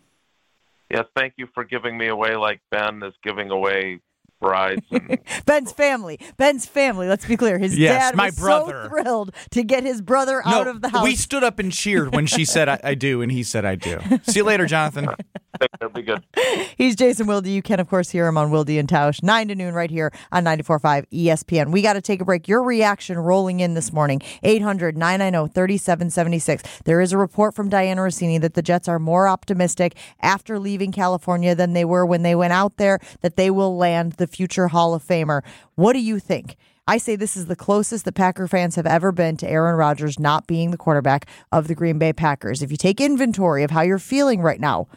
[0.90, 4.00] Yes, thank you for giving me away like Ben is giving away
[4.42, 4.86] brides.
[4.92, 6.20] And, Ben's family.
[6.38, 7.08] Ben's family.
[7.08, 7.58] Let's be clear.
[7.60, 8.84] His Yes, dad my was brother.
[8.84, 11.04] so thrilled to get his brother no, out of the house.
[11.04, 13.76] we stood up and cheered when she said I, I do, and he said I
[13.76, 14.00] do.
[14.24, 15.10] See you later, Jonathan.
[15.62, 16.24] it'll be good.
[16.78, 17.48] He's Jason Wilde.
[17.48, 20.12] You can, of course, hear him on Wilde and Tausch, 9 to noon, right here
[20.32, 21.72] on 94.5 ESPN.
[21.72, 22.48] We got to take a break.
[22.48, 26.82] Your reaction rolling in this morning, 800 990 3776.
[26.86, 30.92] There is a report from Dianna Russini that the Jets are more optimistic after leaving
[30.92, 34.70] California than they were when they went out there, that they will land the future
[34.70, 35.42] Hall of Famer.
[35.76, 36.56] What do you think?
[36.90, 40.18] I say this is the closest the Packer fans have ever been to Aaron Rodgers
[40.18, 42.64] not being the quarterback of the Green Bay Packers.
[42.64, 44.88] If you take inventory of how you're feeling right now,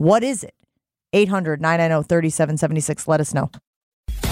[0.00, 0.54] what is it?
[1.12, 3.06] 800 990 3776.
[3.08, 3.50] Let us know.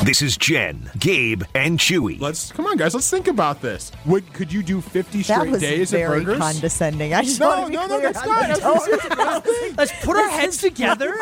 [0.05, 2.21] This is Jen, Gabe, and Chewy.
[2.21, 2.95] Let's come on, guys.
[2.95, 3.91] Let's think about this.
[4.07, 6.39] Would could you do fifty That straight was days very of burgers?
[6.39, 7.15] condescending.
[7.15, 8.41] I just No, want to be no, no, clear that's not.
[8.43, 8.81] the That's tone.
[8.81, 9.09] serious.
[9.19, 9.77] Let's think.
[9.77, 11.15] Let's put our heads together.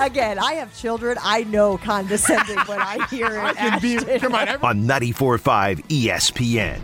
[0.00, 1.16] Again, I have children.
[1.22, 3.38] I know condescending when I hear it.
[3.44, 4.18] I can be.
[4.18, 6.80] Come on, every, On 94.5 ESPN.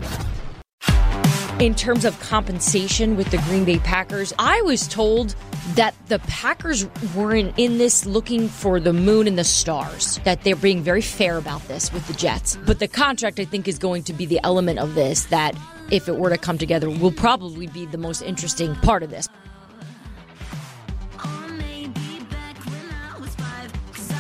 [1.61, 5.35] In terms of compensation with the Green Bay Packers, I was told
[5.75, 10.55] that the Packers weren't in this looking for the moon and the stars, that they're
[10.55, 12.57] being very fair about this with the Jets.
[12.64, 15.57] But the contract, I think, is going to be the element of this that,
[15.90, 19.29] if it were to come together, will probably be the most interesting part of this.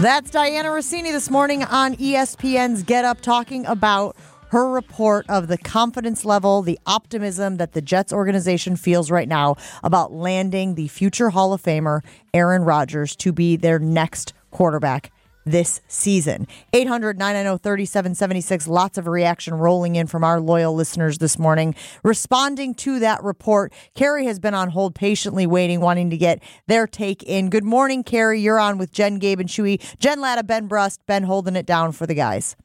[0.00, 4.16] That's Dianna Russini this morning on ESPN's Get Up talking about
[4.50, 9.56] her report of the confidence level, the optimism that the Jets organization feels right now
[9.82, 12.00] about landing the future Hall of Famer,
[12.32, 15.12] Aaron Rodgers, to be their next quarterback
[15.44, 16.46] this season.
[16.72, 18.68] 800 990 3776.
[18.68, 21.74] Lots of reaction rolling in from our loyal listeners this morning.
[22.02, 26.86] Responding to that report, Carrie has been on hold patiently waiting, wanting to get their
[26.86, 27.50] take in.
[27.50, 28.40] Good morning, Carrie.
[28.40, 29.82] You're on with Jen, Gabe, and Chewy.
[29.98, 32.56] Jen Lada, Ben Brust, Ben holding it down for the guys.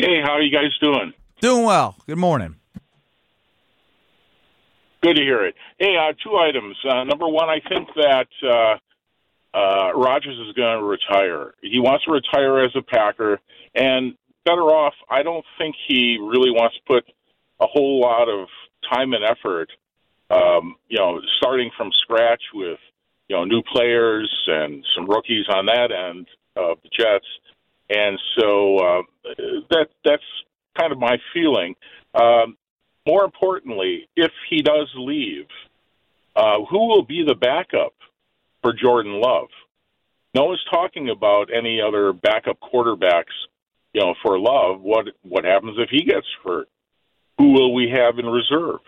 [0.00, 1.12] Hey, how are you guys doing?
[1.40, 1.96] Doing well.
[2.06, 2.54] Good morning.
[5.02, 5.56] Good to hear it.
[5.76, 6.76] Hey, uh, two items.
[6.88, 11.54] Uh, number one, I think that uh, uh, Rodgers is going to retire.
[11.62, 13.40] He wants to retire as a Packer,
[13.74, 14.94] and better off.
[15.10, 17.04] I don't think he really wants to put
[17.58, 18.46] a whole lot of
[18.92, 19.68] time and effort.
[20.30, 22.78] Um, you know, starting from scratch with
[23.26, 27.26] you know new players and some rookies on that end of the Jets,
[27.88, 29.02] and so uh,
[29.70, 30.22] that that's
[30.78, 31.74] kind of my feeling.
[32.14, 32.56] Um,
[33.06, 35.46] more importantly, if he does leave,
[36.36, 37.94] uh, who will be the backup
[38.62, 39.48] for Jordan Love?
[40.34, 43.34] No one's talking about any other backup quarterbacks,
[43.94, 44.80] you know, for Love.
[44.82, 46.68] What what happens if he gets hurt?
[47.38, 48.80] Who will we have in reserve?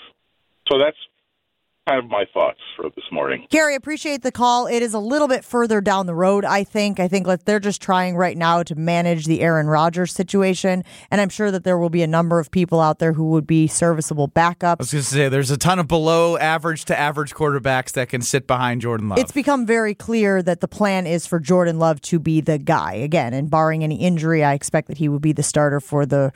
[0.70, 0.96] So that's
[1.90, 3.46] kind of my thoughts for this morning.
[3.50, 4.66] Carrie, appreciate the call.
[4.66, 7.00] It is a little bit further down the road, I think.
[7.00, 10.84] I think let, they're just trying right now to manage the Aaron Rodgers situation.
[11.10, 13.46] And I'm sure that there will be a number of people out there who would
[13.46, 14.62] be serviceable backups.
[14.62, 18.08] I was going to say there's a ton of below average to average quarterbacks that
[18.08, 19.18] can sit behind Jordan Love.
[19.18, 22.94] It's become very clear that the plan is for Jordan Love to be the guy
[22.94, 26.32] again, and barring any injury, I expect that he would be the starter for the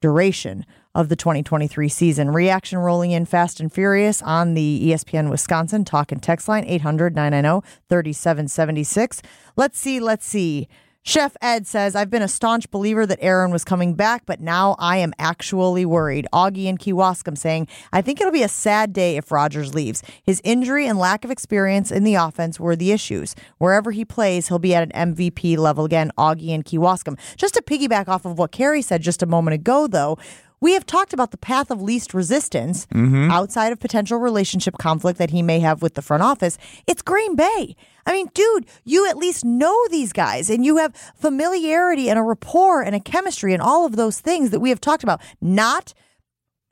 [0.00, 2.30] duration of the 2023 season.
[2.30, 7.14] Reaction rolling in fast and furious on the ESPN Wisconsin talk and text line 800
[7.14, 9.22] 990 3776.
[9.56, 10.68] Let's see, let's see.
[11.08, 14.76] Chef Ed says, I've been a staunch believer that Aaron was coming back, but now
[14.78, 16.26] I am actually worried.
[16.34, 20.02] Augie and Kewaskum saying, I think it'll be a sad day if Rodgers leaves.
[20.22, 23.34] His injury and lack of experience in the offense were the issues.
[23.56, 26.12] Wherever he plays, he'll be at an MVP level again.
[26.18, 27.18] Augie and Kewaskum.
[27.38, 30.18] Just to piggyback off of what Carrie said just a moment ago, though,
[30.60, 33.30] we have talked about the path of least resistance Mm-hmm.
[33.30, 36.58] outside of potential relationship conflict that he may have with the front office.
[36.86, 37.76] It's Green Bay.
[38.06, 42.22] I mean, dude, you at least know these guys and you have familiarity and a
[42.22, 45.20] rapport and a chemistry and all of those things that we have talked about.
[45.40, 45.94] Not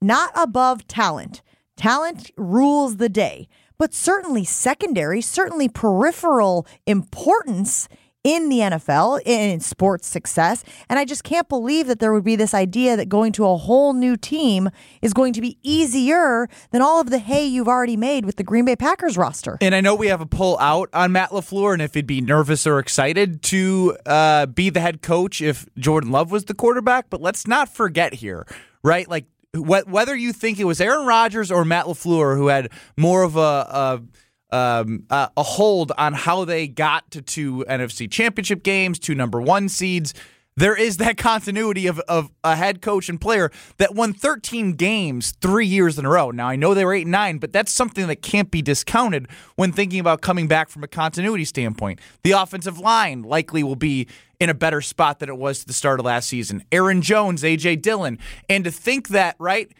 [0.02, 1.42] not above talent.
[1.76, 7.88] Talent rules the day, but certainly secondary, certainly peripheral importance
[8.26, 10.64] in the NFL, in sports success.
[10.88, 13.56] And I just can't believe that there would be this idea that going to a
[13.56, 14.68] whole new team
[15.00, 18.42] is going to be easier than all of the hay you've already made with the
[18.42, 19.58] Green Bay Packers roster.
[19.60, 22.20] And I know we have a pull out on Matt LaFleur and if he'd be
[22.20, 27.08] nervous or excited to uh, be the head coach if Jordan Love was the quarterback.
[27.08, 28.44] But let's not forget here,
[28.82, 29.08] right?
[29.08, 33.22] Like, wh- whether you think it was Aaron Rodgers or Matt LaFleur who had more
[33.22, 33.40] of a.
[33.40, 34.02] a
[34.50, 39.40] um, uh, a hold on how they got to two NFC championship games, two number
[39.40, 40.14] one seeds.
[40.56, 45.32] There is that continuity of, of a head coach and player that won 13 games
[45.40, 46.30] three years in a row.
[46.30, 49.28] Now, I know they were 8 and 9, but that's something that can't be discounted
[49.56, 52.00] when thinking about coming back from a continuity standpoint.
[52.22, 54.08] The offensive line likely will be
[54.40, 56.64] in a better spot than it was to the start of last season.
[56.72, 57.76] Aaron Jones, A.J.
[57.76, 58.18] Dillon.
[58.48, 59.70] And to think that, right,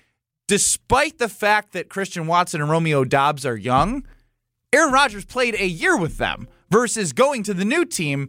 [0.49, 4.05] despite the fact that Christian Watson and Romeo Doubs are young,
[4.73, 8.29] Aaron Rodgers played a year with them versus going to the new team.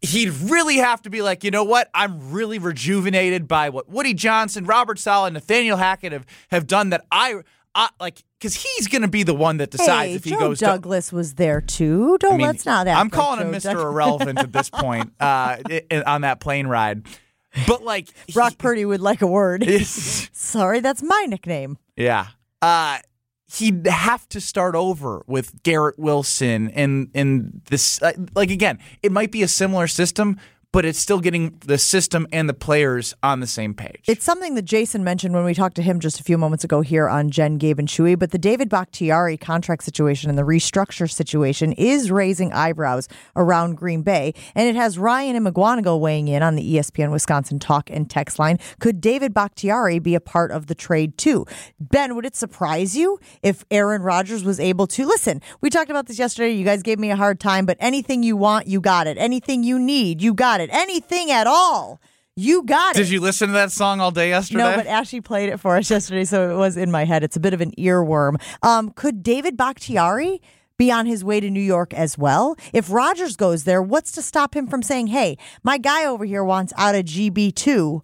[0.00, 1.90] He'd really have to be like, you know what?
[1.94, 6.90] I'm really rejuvenated by what Woody Johnson, Robert Saleh, and Nathaniel Hackett have, have done
[6.90, 7.40] that I,
[7.74, 10.38] I like because he's going to be the one that decides hey, if he Joe
[10.38, 12.16] goes to Douglas was there too.
[12.18, 13.62] Don't I mean, let's not I'm calling him Mr.
[13.64, 13.84] Douglas.
[13.84, 15.58] Irrelevant at this point uh,
[16.06, 17.06] on that plane ride.
[17.66, 19.64] But like Brock Purdy would like a word.
[19.82, 21.78] Sorry, that's my nickname.
[21.96, 22.28] Yeah.
[22.60, 22.98] Uh
[23.54, 29.12] he'd have to start over with Garrett Wilson and and this uh, like again, it
[29.12, 30.38] might be a similar system,
[30.76, 34.02] but it's still getting the system and the players on the same page.
[34.06, 36.82] It's something that Jason mentioned when we talked to him just a few moments ago
[36.82, 38.18] here on Jen, Gabe, and Chewy.
[38.18, 44.02] But the David Bakhtiari contract situation and the restructure situation is raising eyebrows around Green
[44.02, 44.34] Bay.
[44.54, 48.38] And it has Ryan and Mukwonago weighing in on the ESPN Wisconsin talk and text
[48.38, 48.58] line.
[48.78, 51.46] Could David Bakhtiari be a part of the trade too?
[51.80, 55.06] Ben, would it surprise you if Aaron Rodgers was able to?
[55.06, 56.52] Listen, we talked about this yesterday.
[56.52, 59.16] You guys gave me a hard time, but anything you want, you got it.
[59.16, 60.65] Anything you need, you got it.
[60.72, 62.00] Anything at all.
[62.38, 62.98] You got it.
[62.98, 64.58] Did you listen to that song all day yesterday?
[64.62, 67.22] No, but Ashley played it for us yesterday, so it was in my head.
[67.24, 68.40] It's a bit of an earworm.
[68.62, 70.42] Um, could David Bakhtiari
[70.76, 72.54] be on his way to New York as well?
[72.74, 76.44] If Rodgers goes there, what's to stop him from saying, "Hey, my guy over here
[76.44, 78.02] wants out of GB two"?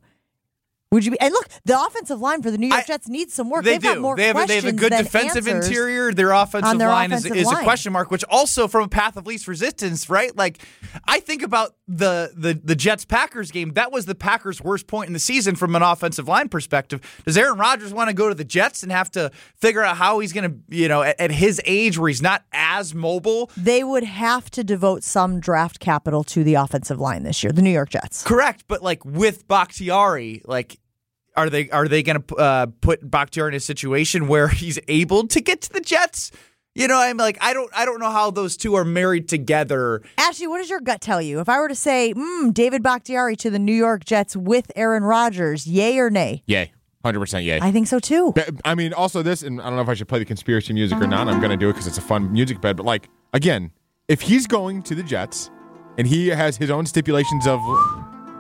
[0.93, 1.21] Would you be?
[1.21, 3.65] And look, the offensive line for the New York Jets needs some work.
[3.65, 3.95] They They've do.
[3.95, 6.13] got more they have a, they have a questions good defensive interior.
[6.13, 9.17] Their offensive their line offensive is, is a question mark, which also from a path
[9.17, 10.37] of least resistance, right?
[10.37, 10.63] Like
[11.07, 13.73] I think about the the the Jets Packers game.
[13.73, 17.01] That was the Packers' worst point in the season from an offensive line perspective.
[17.25, 20.19] Does Aaron Rodgers want to go to the Jets and have to figure out how
[20.19, 23.51] he's going to, you know, at, at his age where he's not as mobile?
[23.57, 27.51] They would have to devote some draft capital to the offensive line this year.
[27.51, 28.23] The New York Jets.
[28.23, 30.79] Correct, but like with Bakhtiari, like
[31.37, 35.27] are they are they going to uh, put Bakhtiari in a situation where he's able
[35.29, 36.31] to get to the Jets?
[36.75, 40.03] You know, I'm like I don't I don't know how those two are married together.
[40.17, 41.41] Ashley, what does your gut tell you?
[41.41, 45.03] If I were to say, mm, David Bakhtiari to the New York Jets with Aaron
[45.03, 46.43] Rodgers, yay or nay?
[46.47, 46.73] Yay.
[47.05, 47.59] 100% yay.
[47.61, 48.33] I think so too.
[48.33, 50.73] But, I mean, also this, and I don't know if I should play the conspiracy
[50.73, 51.27] music or not.
[51.27, 52.77] I'm going to do it because it's a fun music bed.
[52.77, 53.73] But like, again,
[54.07, 55.51] if he's going to the Jets
[55.99, 57.61] and he has his own stipulations of,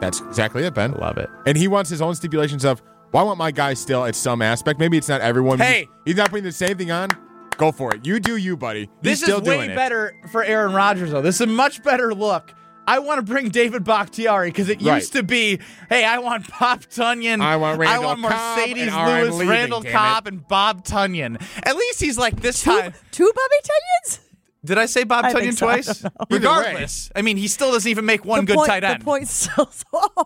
[0.02, 0.92] that's exactly it, Ben.
[0.92, 1.30] Love it.
[1.46, 2.82] And he wants his own stipulations of,
[3.12, 4.78] well, I want my guy still at some aspect.
[4.80, 5.58] Maybe it's not everyone.
[5.58, 5.88] Hey.
[6.04, 7.08] he's not putting the same thing on.
[7.56, 8.04] Go for it.
[8.06, 8.88] You do you, buddy.
[9.02, 9.76] This he's still is way it.
[9.76, 11.22] better for Aaron Rodgers though.
[11.22, 12.52] This is a much better look.
[12.84, 14.96] I want to bring David Bakhtiari because it Right.
[14.96, 18.90] used to be, hey, I want Bob Tonyan, I want Randall I want Marcedes and
[18.90, 19.92] I'm Lewis, leaving, Randall damn it.
[19.94, 21.40] Cobb, and Bob Tonyan.
[21.64, 22.92] At least he's like this time.
[23.12, 24.18] Two Bobby Tonyans?
[24.64, 25.66] Did I say Bob I Tonyan so.
[25.66, 25.86] Twice?
[25.86, 26.10] don't know.
[26.20, 26.36] Either way.
[26.38, 29.00] Regardless, I mean, he still doesn't even make one the good point, tight end.
[29.00, 29.68] The point still.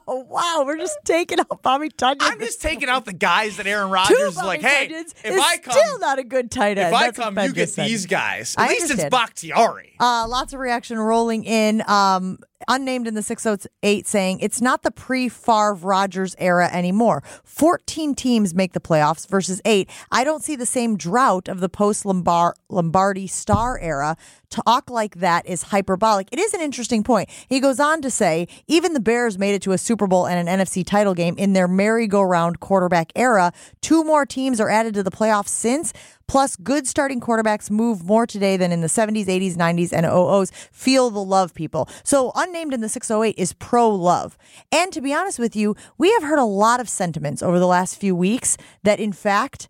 [0.09, 2.17] Oh wow, we're just taking out Bobby Tonyan.
[2.21, 5.33] I'm just taking out the guys that Aaron Two Rodgers is like, hey, Tonyans if
[5.33, 6.89] is I come, still not a good tight end.
[6.89, 7.87] if I That's what come, you get said.
[7.89, 8.55] these guys.
[8.59, 9.11] At I least it's understand.
[9.11, 9.97] Bakhtiari.
[9.99, 11.83] Uh, lots of reaction rolling in.
[11.89, 17.23] Um, unnamed in the 608 saying it's not the pre Favre Rodgers era anymore.
[17.45, 19.91] 14 teams make the playoffs versus eight.
[20.11, 24.17] I don't see the same drought of the post Lombardi star era.
[24.49, 26.29] Talk like that is hyperbolic.
[26.31, 27.29] It is an interesting point.
[27.49, 30.49] He goes on to say even the Bears made it to a Super Bowl and
[30.49, 33.53] an NFC title game in their merry-go-round quarterback era.
[33.81, 35.93] Two more teams are added to the playoffs since.
[36.29, 40.53] Plus, good starting quarterbacks move more today than in the 70s, 80s, 90s, and 00s.
[40.73, 41.89] Feel the love, people.
[42.03, 44.37] So, unnamed in the 608 is pro love.
[44.73, 47.67] And to be honest with you, we have heard a lot of sentiments over the
[47.67, 49.69] last few weeks that, in fact,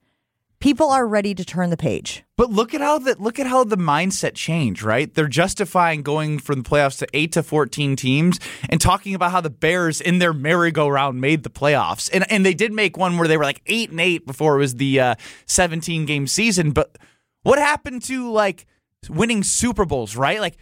[0.66, 2.24] people are ready to turn the page.
[2.36, 5.14] But look at how the look at how the mindset changed, right?
[5.14, 9.40] They're justifying going from the playoffs to eight to fourteen teams and talking about how
[9.40, 12.10] the Bears in their merry-go-round made the playoffs.
[12.12, 14.58] And and they did make one where they were like eight and eight before it
[14.58, 15.14] was the uh,
[15.46, 16.72] seventeen game season.
[16.72, 16.98] But
[17.44, 18.66] what happened to like
[19.08, 20.40] winning Super Bowls, right?
[20.40, 20.58] Like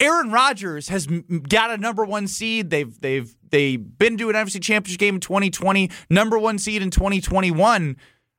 [0.00, 2.70] Aaron Rodgers has got a number one seed.
[2.70, 6.90] They've they've they've been to an NFC Championship game in 2020, number one seed in
[6.90, 7.96] 2021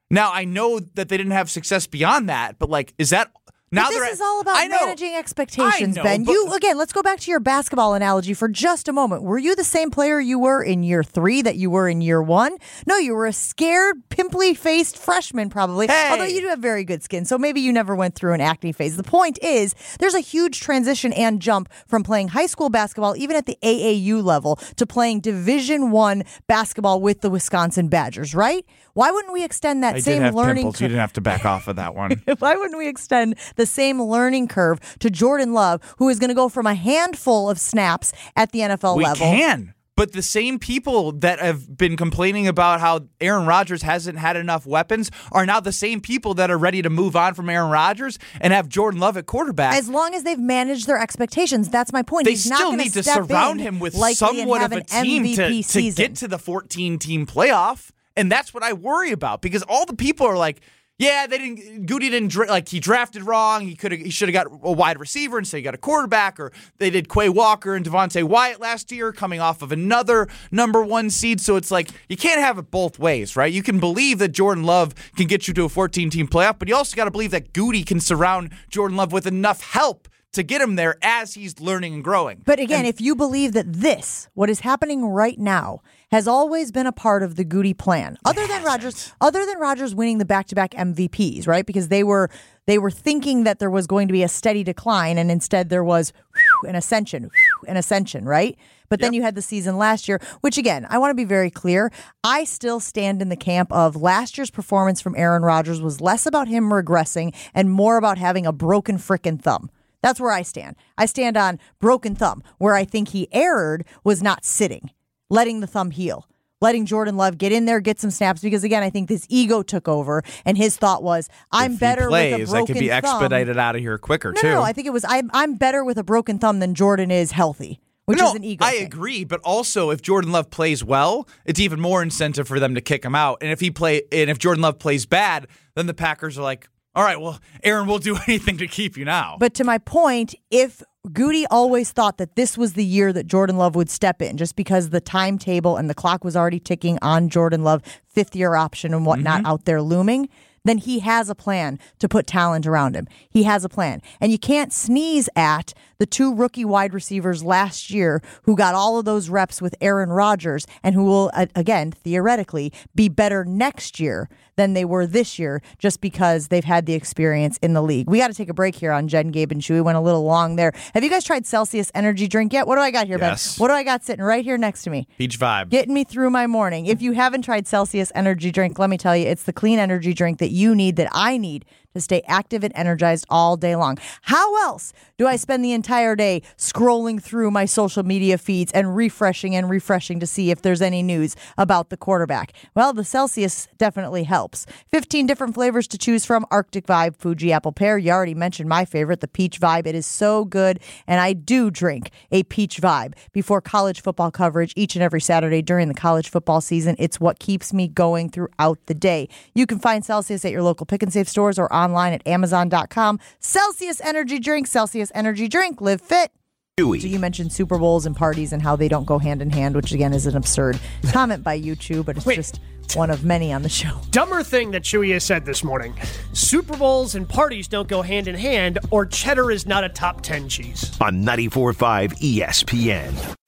[0.09, 3.31] now I know that they didn't have success beyond that, but like, is that
[3.71, 6.23] now but this is all about managing expectations, know, Ben.
[6.23, 6.77] You again.
[6.77, 9.23] Let's go back to your basketball analogy for just a moment.
[9.23, 12.21] Were you the same player you were in year three that you were in year
[12.21, 12.57] one?
[12.87, 15.87] No, you were a scared, pimply-faced freshman, probably.
[15.87, 16.09] Hey.
[16.11, 18.71] Although you do have very good skin, so maybe you never went through an acne
[18.71, 18.97] phase.
[18.97, 23.35] The point is, there's a huge transition and jump from playing high school basketball, even
[23.35, 28.33] at the AAU level, to playing Division One basketball with the Wisconsin Badgers.
[28.33, 28.65] Right?
[28.93, 30.63] Why wouldn't we extend that I same did have learning?
[30.63, 30.81] Pimples.
[30.81, 32.21] You didn't have to back off of that one.
[32.39, 36.35] Why wouldn't we extend the same learning curve to Jordan Love, who is going to
[36.35, 39.29] go from a handful of snaps at the NFL we level?
[39.29, 39.73] We can.
[39.99, 44.65] But the same people that have been complaining about how Aaron Rodgers hasn't had enough
[44.65, 48.17] weapons are now the same people that are ready to move on from Aaron Rodgers
[48.39, 49.73] and have Jordan Love at quarterback.
[49.73, 52.23] As long as they've managed their expectations, that's my point.
[52.23, 56.15] They He's still need to surround him with somewhat of a team to, to get
[56.15, 57.91] to the 14 team playoff.
[58.15, 60.61] And that's what I worry about because all the people are like,
[60.99, 61.85] yeah, they didn't.
[61.85, 63.65] Gutey didn't like he drafted wrong.
[63.65, 66.37] He could he should have got a wide receiver instead he got a quarterback.
[66.41, 70.83] Or they did Quay Walker and Devonte Wyatt last year, coming off of another number
[70.83, 71.39] one seed.
[71.39, 73.51] So it's like you can't have it both ways, right?
[73.51, 76.67] You can believe that Jordan Love can get you to a 14 team playoff, but
[76.67, 80.43] you also got to believe that Gutey can surround Jordan Love with enough help to
[80.43, 82.41] get him there as he's learning and growing.
[82.45, 86.71] But again, and, if you believe that this, what is happening right now, has always
[86.71, 90.25] been a part of the Gutey plan, other than Rodgers, other than Rodgers winning the
[90.25, 91.65] back-to-back MVPs, right?
[91.65, 92.29] Because they were
[92.65, 95.83] they were thinking that there was going to be a steady decline, and instead there
[95.83, 98.57] was whew, an ascension, whew, an ascension, right?
[98.89, 101.51] But then you had the season last year, which again, I want to be very
[101.51, 101.91] clear.
[102.23, 106.25] I still stand in the camp of last year's performance from Aaron Rodgers was less
[106.25, 109.69] about him regressing and more about having a broken frickin' thumb.
[110.01, 110.75] That's where I stand.
[110.97, 112.43] I stand on broken thumb.
[112.57, 114.91] Where I think he erred was not sitting,
[115.29, 116.27] letting the thumb heal,
[116.61, 118.41] letting Jordan Love get in there, get some snaps.
[118.41, 122.07] Because again, I think this ego took over, and his thought was, "I'm if better
[122.07, 122.97] plays, with a broken I could be thumb.
[122.97, 125.55] expedited out of here quicker no, too." No, no, I think it was I'm I'm
[125.55, 127.81] better with a broken thumb than Jordan is healthy.
[128.05, 128.65] Which no, is an ego.
[128.65, 128.85] I thing.
[128.87, 132.81] agree, but also if Jordan Love plays well, it's even more incentive for them to
[132.81, 133.37] kick him out.
[133.39, 135.45] And if he play, and if Jordan Love plays bad,
[135.75, 139.05] then the Packers are like, all right, well, Aaron, we'll do anything to keep you
[139.05, 139.37] now.
[139.39, 143.57] But to my point, if Gutey always thought that this was the year that Jordan
[143.57, 147.29] Love would step in, just because the timetable and the clock was already ticking on
[147.29, 149.47] Jordan Love, fifth year option and whatnot Mm-hmm.
[149.47, 150.27] out there looming,
[150.63, 153.07] then he has a plan to put talent around him.
[153.29, 154.01] He has a plan.
[154.19, 158.97] And you can't sneeze at the two rookie wide receivers last year who got all
[158.97, 164.29] of those reps with Aaron Rodgers and who will, again, theoretically, be better next year
[164.55, 168.09] than they were this year just because they've had the experience in the league.
[168.09, 169.81] We got to take a break here on Jen, Gabe, and Chewy.
[169.81, 170.73] Went a little long there.
[170.93, 172.67] Have you guys tried Celsius Energy Drink yet?
[172.67, 173.57] What do I got here, Yes.
[173.57, 173.61] Ben?
[173.63, 175.07] What do I got sitting right here next to me?
[175.17, 175.69] Peach vibe.
[175.69, 176.87] Getting me through my morning.
[176.87, 180.13] If you haven't tried Celsius Energy Drink, let me tell you, it's the clean energy
[180.13, 183.97] drink that you need, that I need to stay active and energized all day long.
[184.23, 188.95] How else do I spend the entire day scrolling through my social media feeds and
[188.95, 192.53] refreshing and refreshing to see if there's any news about the quarterback?
[192.75, 194.65] Well, the Celsius definitely helps.
[194.87, 197.97] 15 different flavors to choose from Arctic Vibe, Fuji Apple Pear.
[197.97, 199.87] You already mentioned my favorite, the Peach Vibe.
[199.87, 204.73] It is so good, and I do drink a Peach Vibe before college football coverage
[204.75, 206.95] each and every Saturday during the college football season.
[206.99, 209.27] It's what keeps me going throughout the day.
[209.53, 213.19] You can find Celsius at your local pick and save stores or online at amazon.com.
[213.39, 216.31] Celsius Energy Drink, Celsius Energy Drink, live fit.
[216.79, 219.75] So you mentioned Super Bowls and parties and how they don't go hand in hand,
[219.75, 220.79] which again is an absurd
[221.11, 222.59] comment by YouTube, but it's just
[222.95, 223.99] one of many on the show.
[224.11, 225.93] Dumber thing that Chewy has said this morning
[226.31, 230.21] Super Bowls and parties don't go hand in hand, or cheddar is not a top
[230.21, 230.97] 10 cheese.
[231.01, 233.38] on 94.5 ESPN.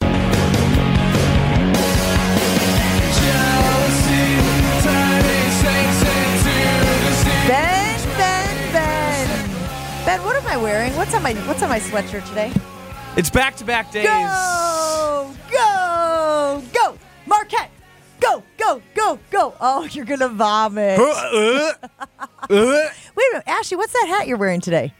[10.61, 10.95] Wearing?
[10.95, 12.51] What's on my What's on my sweatshirt today?
[13.17, 14.05] It's back to back days.
[14.07, 17.69] Go, go, go, Marquette.
[18.19, 19.53] Go, go, go, go.
[19.59, 20.99] Oh, you're gonna vomit.
[20.99, 21.73] Uh, uh,
[22.49, 24.93] Wait a minute, Ashley, what's that hat you're wearing today?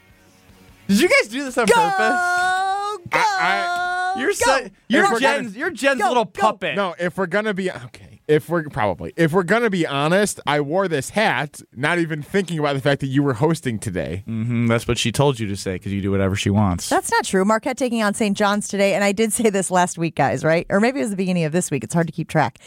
[0.87, 3.07] Did you guys do this on Go, purpose?
[3.09, 4.13] go.
[4.17, 4.33] You're go.
[4.33, 6.41] so, you're If we're Jen's gonna- you're Jen's Go, little go.
[6.41, 6.75] puppet.
[6.75, 10.61] No, if we're gonna be okay, if we're probably if we're gonna be honest, I
[10.61, 14.23] wore this hat not even thinking about the fact that you were hosting today.
[14.25, 16.89] hmm that's what she told you to say because you do whatever she wants.
[16.89, 17.43] That's not true.
[17.45, 18.35] Marquette taking on St.
[18.37, 20.65] John's today, and I did say this last week, guys, right?
[20.69, 21.83] Or maybe it was the beginning of this week.
[21.83, 22.59] It's hard to keep track.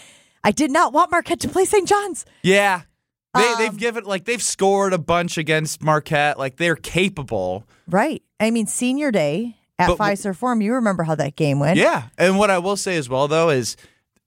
[0.44, 1.88] I did not want Marquette to play St.
[1.88, 2.26] John's.
[2.42, 2.82] yeah.
[3.36, 6.38] They, Um, they've given like they've scored a bunch against Marquette.
[6.38, 7.64] Like they're capable.
[7.88, 8.22] Right.
[8.38, 11.76] I mean, senior day at But- Fiserv Forum, you remember how that game went.
[11.76, 12.04] Yeah.
[12.16, 13.76] And what I will say as well though is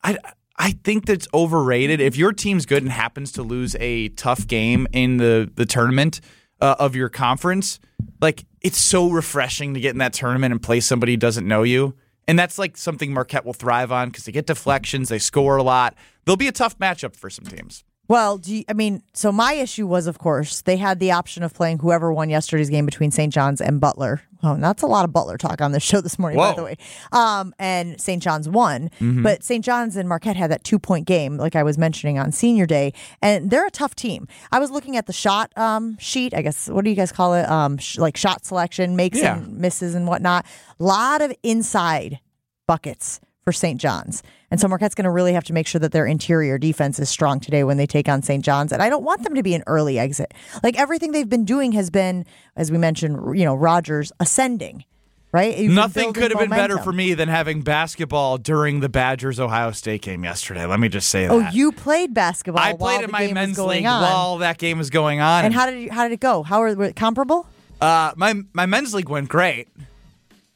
[0.03, 0.17] I
[0.57, 2.01] I think that's overrated.
[2.01, 6.21] If your team's good and happens to lose a tough game in the the tournament
[6.59, 7.79] uh, of your conference,
[8.21, 11.63] like it's so refreshing to get in that tournament and play somebody who doesn't know
[11.63, 11.95] you.
[12.27, 15.63] And that's like something Marquette will thrive on because they get deflections, they score a
[15.63, 15.95] lot.
[16.25, 17.83] They'll be a tough matchup for some teams.
[18.09, 21.43] Well, do you, I mean, so my issue was, of course, they had the option
[21.43, 23.33] of playing whoever won yesterday's game between St.
[23.33, 24.21] John's and Butler.
[24.43, 26.77] Oh, that's a lot of Butler talk on this show this morning, by the way.
[27.11, 28.23] Um, and St.
[28.23, 29.23] John's won, Mm-hmm.
[29.23, 29.65] but St.
[29.65, 32.93] John's and Marquette had that two point game, like I was mentioning on senior day,
[33.21, 34.27] and they're a tough team.
[34.51, 36.33] I was looking at the shot um, sheet.
[36.33, 37.49] I guess what do you guys call it?
[37.49, 39.37] Um, sh- like shot selection, makes Yeah.
[39.37, 40.45] and misses and whatnot.
[40.79, 42.19] A lot of inside
[42.67, 43.79] buckets for St.
[43.79, 44.23] John's.
[44.51, 47.09] And so Marquette's going to really have to make sure that their interior defense is
[47.09, 48.43] strong today when they take on St.
[48.43, 48.73] John's.
[48.73, 50.33] And I don't want them to be an early exit.
[50.63, 52.25] Like everything they've been doing has been,
[52.57, 54.83] as we mentioned, you know, Rodgers ascending,
[55.31, 55.57] right?
[55.57, 59.71] You've Nothing could have been better for me than having basketball during the Badgers Ohio
[59.71, 60.65] State game yesterday.
[60.65, 61.31] Let me just say that.
[61.31, 62.61] Oh, you played basketball.
[62.61, 64.01] I played in my men's league on.
[64.01, 65.45] while that game was going on.
[65.45, 66.43] And how did you, how did it go?
[66.43, 67.47] How were, were it comparable?
[67.79, 69.69] Uh, my my men's league went great.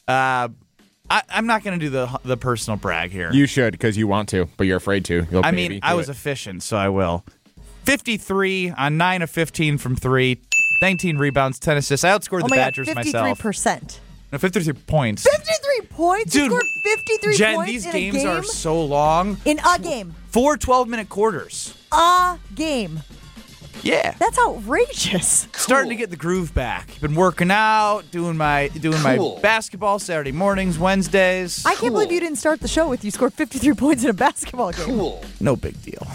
[0.09, 0.49] Uh,
[1.11, 3.31] I, I'm not going to do the the personal brag here.
[3.33, 5.27] You should because you want to, but you're afraid to.
[5.29, 6.13] You'll I maybe mean, I was it.
[6.13, 7.25] efficient, so I will.
[7.83, 10.39] 53 on 9 of 15 from 3,
[10.81, 12.03] 19 rebounds, 10 assists.
[12.03, 13.43] I outscored oh the my Badgers God, 53%.
[13.43, 13.99] myself.
[14.31, 15.23] No, 53 points.
[15.23, 16.33] 53 points?
[16.35, 18.27] you Dude, scored 53 Jen, points these in a games game?
[18.27, 19.37] are so long.
[19.43, 20.15] In a game.
[20.29, 21.75] Four 12 minute quarters.
[21.91, 23.01] A game.
[23.83, 24.15] Yeah.
[24.19, 25.47] That's outrageous.
[25.55, 26.99] Starting to get the groove back.
[27.01, 31.65] Been working out, doing my doing my basketball Saturday mornings, Wednesdays.
[31.65, 34.13] I can't believe you didn't start the show with you scored 53 points in a
[34.13, 34.85] basketball game.
[34.85, 35.23] Cool.
[35.39, 36.05] no big deal.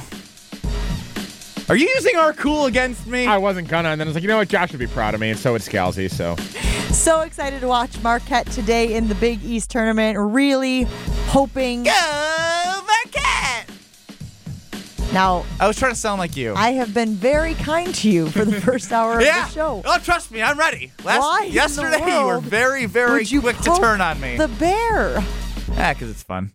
[1.69, 3.27] Are you using our cool against me?
[3.27, 5.15] I wasn't gonna, and then I was like, you know what, Josh would be proud
[5.15, 6.09] of me, and so would Scalzi.
[6.09, 6.37] So
[6.93, 10.17] So excited to watch Marquette today in the Big East tournament.
[10.17, 10.87] Really
[11.27, 11.83] hoping.
[11.83, 11.91] Go
[12.87, 13.66] Marquette!
[15.17, 16.53] Now, I was trying to sound like you.
[16.55, 19.77] I have been very kind to you for the first hour of the show.
[19.77, 19.95] Yeah.
[19.95, 20.93] Oh, trust me, I'm ready.
[21.05, 24.37] Last, Why in the yesterday, you were very, very you quick to turn on me.
[24.37, 25.25] The bear.
[25.73, 26.53] yeah, because it's fun.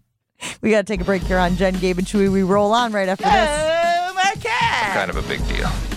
[0.61, 2.31] We got to take a break here on Jen, Gabe, and Chewy.
[2.31, 3.33] We roll on right after this.
[3.33, 4.93] Go Marquette!
[4.93, 5.90] Kind of a big deal.